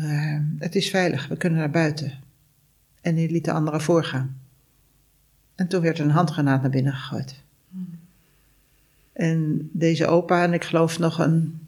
[0.00, 2.12] uh, Het is veilig, we kunnen naar buiten.
[3.00, 4.40] En die liet de anderen voorgaan.
[5.54, 7.42] En toen werd een handgranaat naar binnen gegooid.
[9.12, 11.66] En deze opa en ik geloof nog een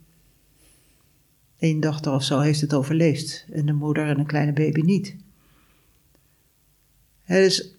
[1.58, 3.46] één dochter of zo heeft het overleefd.
[3.52, 5.16] En de moeder en een kleine baby niet.
[7.26, 7.74] dus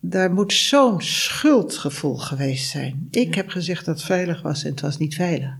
[0.00, 3.08] daar moet zo'n schuldgevoel geweest zijn.
[3.10, 5.56] Ik heb gezegd dat het veilig was en het was niet veilig.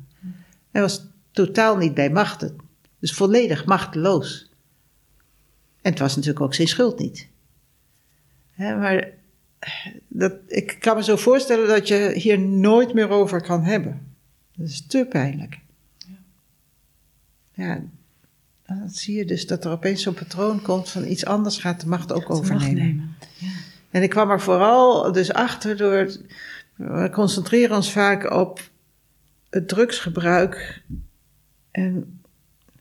[0.71, 2.57] Hij was totaal niet bij machten.
[3.05, 4.51] Dus volledig machteloos.
[5.83, 7.29] En het was natuurlijk ook zijn schuld niet.
[8.51, 9.09] Hè, maar
[10.09, 14.17] dat, ik kan me zo voorstellen dat je hier nooit meer over kan hebben.
[14.57, 15.59] Dat is te pijnlijk.
[17.53, 17.83] Ja,
[18.67, 21.89] dan zie je dus dat er opeens zo'n patroon komt van iets anders gaat de
[21.89, 23.17] macht ook overnemen.
[23.39, 23.49] Ja.
[23.91, 26.17] En ik kwam er vooral dus achter door.
[26.77, 28.71] We concentreren ons vaak op
[29.51, 30.83] het drugsgebruik
[31.71, 32.19] en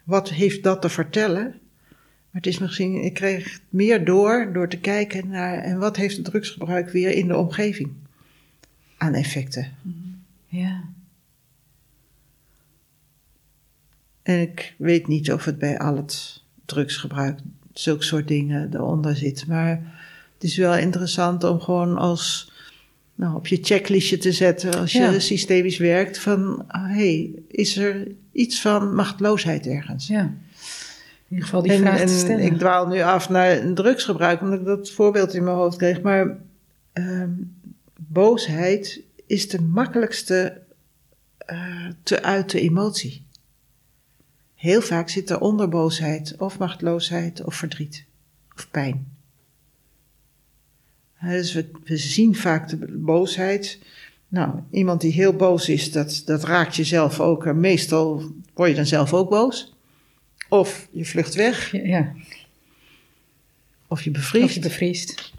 [0.04, 1.44] wat heeft dat te vertellen.
[1.44, 6.16] Maar het is misschien, ik kreeg meer door door te kijken naar en wat heeft
[6.16, 7.94] het drugsgebruik weer in de omgeving
[8.98, 9.72] aan effecten.
[10.48, 10.84] Ja.
[14.24, 17.40] En ik weet niet of het bij al het drugsgebruik,
[17.74, 19.48] zulke soort dingen eronder zit.
[19.48, 19.70] Maar
[20.34, 22.53] het is wel interessant om gewoon als,
[23.24, 26.20] nou, op je checklistje te zetten als je systemisch werkt.
[26.20, 30.08] Van, hé, hey, is er iets van machteloosheid ergens?
[30.08, 30.22] Ja.
[30.22, 32.46] In ieder geval die vraag en, te stellen.
[32.46, 36.02] Ik dwaal nu af naar drugsgebruik, omdat ik dat voorbeeld in mijn hoofd kreeg.
[36.02, 36.38] Maar
[36.94, 37.24] uh,
[37.96, 40.62] boosheid is de makkelijkste
[41.52, 43.26] uh, te uiten emotie.
[44.56, 48.06] Heel vaak zit er onder boosheid of machteloosheid of verdriet
[48.56, 49.13] of pijn.
[51.24, 53.80] Dus we, we, zien vaak de boosheid.
[54.28, 57.46] Nou, iemand die heel boos is, dat, dat raakt jezelf ook.
[57.46, 59.74] En meestal word je dan zelf ook boos.
[60.50, 61.72] Of je vlucht weg.
[61.72, 62.14] Ja.
[63.88, 64.46] Of je bevriest.
[64.46, 65.34] Of je bevriest.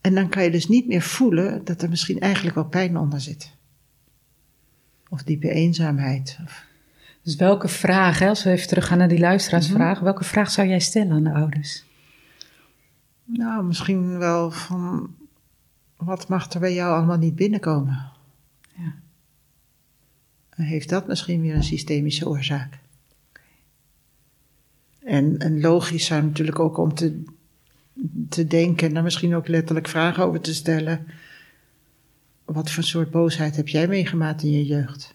[0.00, 3.20] En dan kan je dus niet meer voelen dat er misschien eigenlijk wel pijn onder
[3.20, 3.50] zit.
[5.08, 6.38] Of diepe eenzaamheid.
[6.44, 6.64] Of
[7.22, 10.04] dus welke vraag, hè, als we even teruggaan naar die luisteraarsvraag, mm -hmm.
[10.04, 11.85] welke vraag zou jij stellen aan de ouders?
[13.26, 15.14] Nou, misschien wel van
[15.96, 18.12] wat mag er bij jou allemaal niet binnenkomen?
[18.76, 18.94] Ja.
[20.50, 22.78] Heeft dat misschien weer een systemische oorzaak?
[24.98, 27.22] En, en logisch zou natuurlijk ook om te,
[28.28, 31.06] te denken en daar misschien ook letterlijk vragen over te stellen.
[32.44, 35.14] Wat voor soort boosheid heb jij meegemaakt in je jeugd?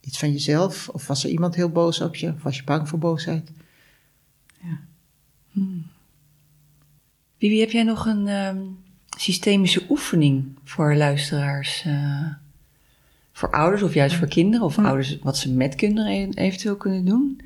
[0.00, 0.88] Iets van jezelf?
[0.88, 2.32] Of was er iemand heel boos op je?
[2.32, 3.52] Of was je bang voor boosheid?
[4.62, 4.80] Ja.
[5.50, 5.86] Hmm.
[7.40, 8.78] Bibi, heb jij nog een um,
[9.16, 11.84] systemische oefening voor luisteraars?
[11.86, 12.26] Uh,
[13.32, 14.66] voor ouders of juist voor kinderen?
[14.66, 17.40] Of ouders wat ze met kinderen eventueel kunnen doen?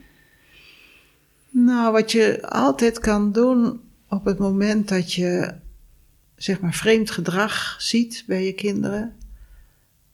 [1.51, 5.55] Nou, wat je altijd kan doen op het moment dat je
[6.37, 9.17] zeg maar vreemd gedrag ziet bij je kinderen,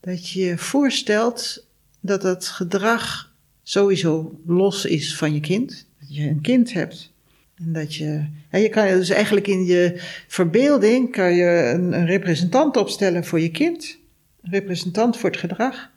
[0.00, 1.66] dat je je voorstelt
[2.00, 5.86] dat het gedrag sowieso los is van je kind.
[6.00, 7.12] Dat je een kind hebt.
[7.60, 9.94] En dat je, ja, je kan dus eigenlijk in je
[10.28, 13.98] verbeelding kan je een, een representant opstellen voor je kind.
[14.42, 15.90] Een representant voor het gedrag.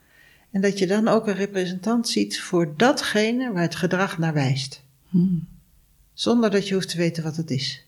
[0.51, 4.84] En dat je dan ook een representant ziet voor datgene waar het gedrag naar wijst.
[5.09, 5.47] Hmm.
[6.14, 7.86] Zonder dat je hoeft te weten wat het is.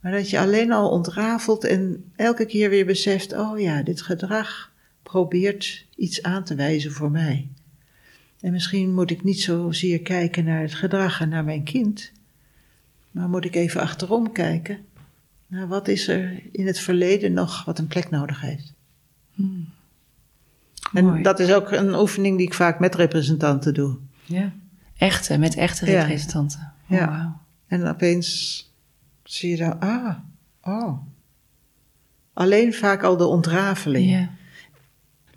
[0.00, 4.72] Maar dat je alleen al ontrafelt en elke keer weer beseft: oh ja, dit gedrag
[5.02, 7.48] probeert iets aan te wijzen voor mij.
[8.40, 12.12] En misschien moet ik niet zozeer kijken naar het gedrag en naar mijn kind,
[13.18, 14.78] maar moet ik even achterom kijken
[15.46, 18.72] naar wat is er in het verleden nog wat een plek nodig heeft.
[19.34, 19.68] Hmm.
[20.92, 21.22] En Mooi.
[21.22, 23.96] dat is ook een oefening die ik vaak met representanten doe.
[24.24, 24.52] Ja.
[24.96, 26.00] Echte, met echte Ja.
[26.02, 26.72] representanten.
[26.90, 27.36] Oh, Ja.
[27.66, 28.62] En opeens
[29.22, 30.14] zie je dan, ah,
[30.62, 30.98] oh.
[32.32, 34.10] Alleen vaak al de ontrafeling.
[34.10, 34.28] Ja.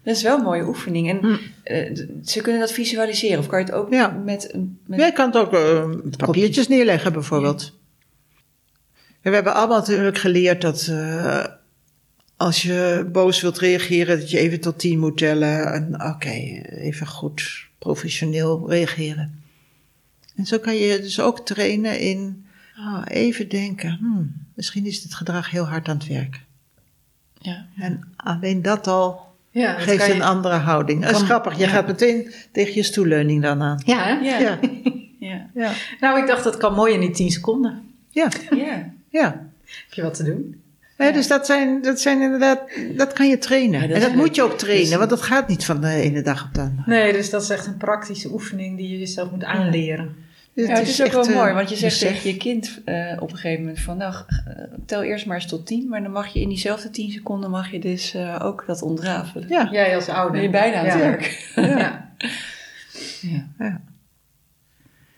[0.04, 1.10] Dat is wel een mooie oefening.
[1.10, 1.36] En Hm.
[1.64, 1.95] eh,
[2.26, 3.39] ze kunnen dat visualiseren.
[3.39, 4.08] Of kan je het ook Ja.
[4.10, 4.56] met...
[4.88, 7.80] Ja, je kan het ook eh, papiertjes neerleggen bijvoorbeeld.
[9.22, 11.45] We hebben allemaal natuurlijk geleerd dat eh,
[12.38, 15.74] als je boos wilt reageren, dat je even tot tien moet tellen.
[15.74, 16.30] En oké,
[16.70, 19.39] even goed professioneel reageren.
[20.36, 22.45] En zo kan je dus ook trainen in
[22.78, 26.41] ah, even denken, hmm, misschien is dit gedrag heel hard aan het werk.
[27.39, 27.66] Ja.
[27.78, 31.02] En alleen dat al Ja, dat geeft je- een andere houding.
[31.06, 31.68] Dat is grappig, je ja.
[31.70, 33.82] gaat meteen tegen je stoelleuning dan aan.
[33.86, 34.12] Ja, hè?
[34.14, 34.39] Ja.
[34.39, 34.60] Ja,
[35.20, 35.47] Ja.
[35.54, 37.82] ja, Nou, ik dacht dat kan mooi in die 10 seconden.
[38.10, 38.28] ja.
[38.56, 38.89] ja.
[39.10, 39.49] ja.
[39.66, 40.62] Heb je wat te doen?
[40.97, 42.62] Hè, dus dat zijn, dat zijn inderdaad,
[42.97, 43.82] dat kan je trainen.
[43.82, 45.88] Ja, dat en dat moet je ook trainen, Dus- want dat gaat niet van de
[45.88, 46.84] ene dag op de andere.
[46.86, 50.16] Nee, dus dat is echt een praktische oefening die je jezelf moet aanleren.
[50.54, 52.12] Ja, het is ook wel eh, mooi, want je zegt besef.
[52.14, 55.47] tegen je kind eh, op een gegeven moment van, nou, eh, tel eerst maar eens
[55.47, 58.64] tot tien, maar dan mag je in diezelfde tien seconden mag je dus eh, ook
[58.68, 59.47] dat ontrafelen.
[59.49, 60.32] Ja, Jij als ouder.
[60.32, 60.99] ben je bijna aan het Ja.
[60.99, 61.52] werk.
[61.56, 62.10] Ja.
[63.58, 63.82] Ja.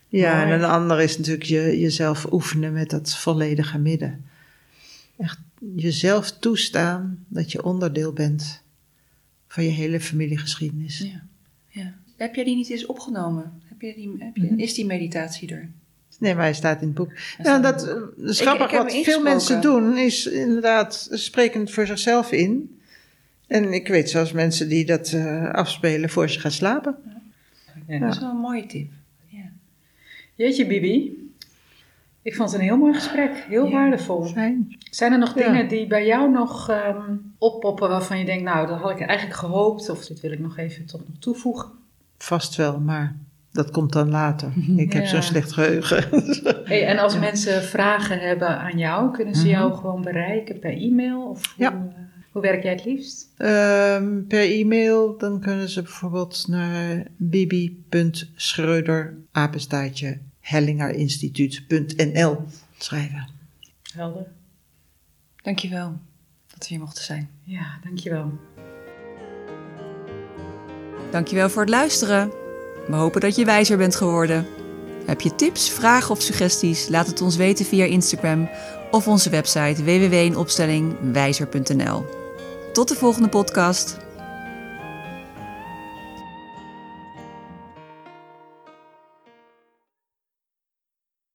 [0.08, 4.24] ja en een ander is natuurlijk je, jezelf oefenen met dat volledige midden.
[5.18, 5.38] echt
[5.74, 8.62] jezelf toestaan dat je onderdeel bent
[9.48, 10.98] van je hele familiegeschiedenis.
[10.98, 11.22] Ja.
[11.68, 11.94] ja.
[12.16, 13.62] Heb jij die niet eens opgenomen?
[13.78, 14.58] Heb je die, heb je, Mhm.
[14.58, 15.68] Is die meditatie er?
[16.18, 17.12] Nee, maar hij staat in het boek.
[17.42, 18.70] Ja, in dat is grappig.
[18.70, 22.78] wat veel mensen doen, is inderdaad sprekend voor zichzelf in.
[23.46, 26.96] En ik weet zelfs mensen die dat eh, afspelen voor ze gaan slapen.
[27.86, 27.98] Ja.
[27.98, 28.90] Dat is wel een mooie tip.
[29.28, 29.42] Ja.
[30.34, 31.22] Jeetje, Bibi.
[32.22, 33.44] Ik vond het een heel mooi gesprek.
[33.48, 33.70] Heel Ja.
[33.72, 34.24] waardevol.
[34.24, 34.76] Fijn.
[34.90, 35.46] Zijn er nog Ja.
[35.46, 39.38] dingen die bij jou nog ehm, oppoppen waarvan je denkt, nou, dat had ik eigenlijk
[39.38, 41.70] gehoopt, of dit wil ik nog even toch nog toevoegen?
[42.18, 43.16] Vast wel, maar
[43.54, 44.52] dat komt dan later.
[44.76, 45.08] Ik heb Ja.
[45.08, 46.04] zo'n slecht geheugen.
[46.64, 49.50] Hey, en als mensen vragen hebben aan jou, kunnen ze Mhm.
[49.50, 51.28] jou gewoon bereiken per e-mail?
[51.28, 51.72] Of Ja.
[51.76, 51.94] hoe, eh,
[52.32, 53.28] hoe werk jij het liefst?
[53.36, 62.36] Ehm, per e-mail, dan kunnen ze bijvoorbeeld naar bibi.schreuder, apenstaartje, hellingerinstituut.nl
[62.78, 63.28] schrijven.
[63.94, 64.26] Helder.
[65.42, 65.98] Dankjewel
[66.52, 67.28] dat we hier mochten zijn.
[67.42, 68.32] Ja, dankjewel.
[71.10, 72.30] Dankjewel voor het luisteren.
[72.86, 74.46] We hopen dat je wijzer bent geworden.
[75.06, 76.88] Heb je tips, vragen of suggesties?
[76.88, 78.48] Laat het ons weten via Instagram
[78.90, 82.06] of onze website www.inopstellingwijzer.nl.
[82.72, 83.96] Tot de volgende podcast.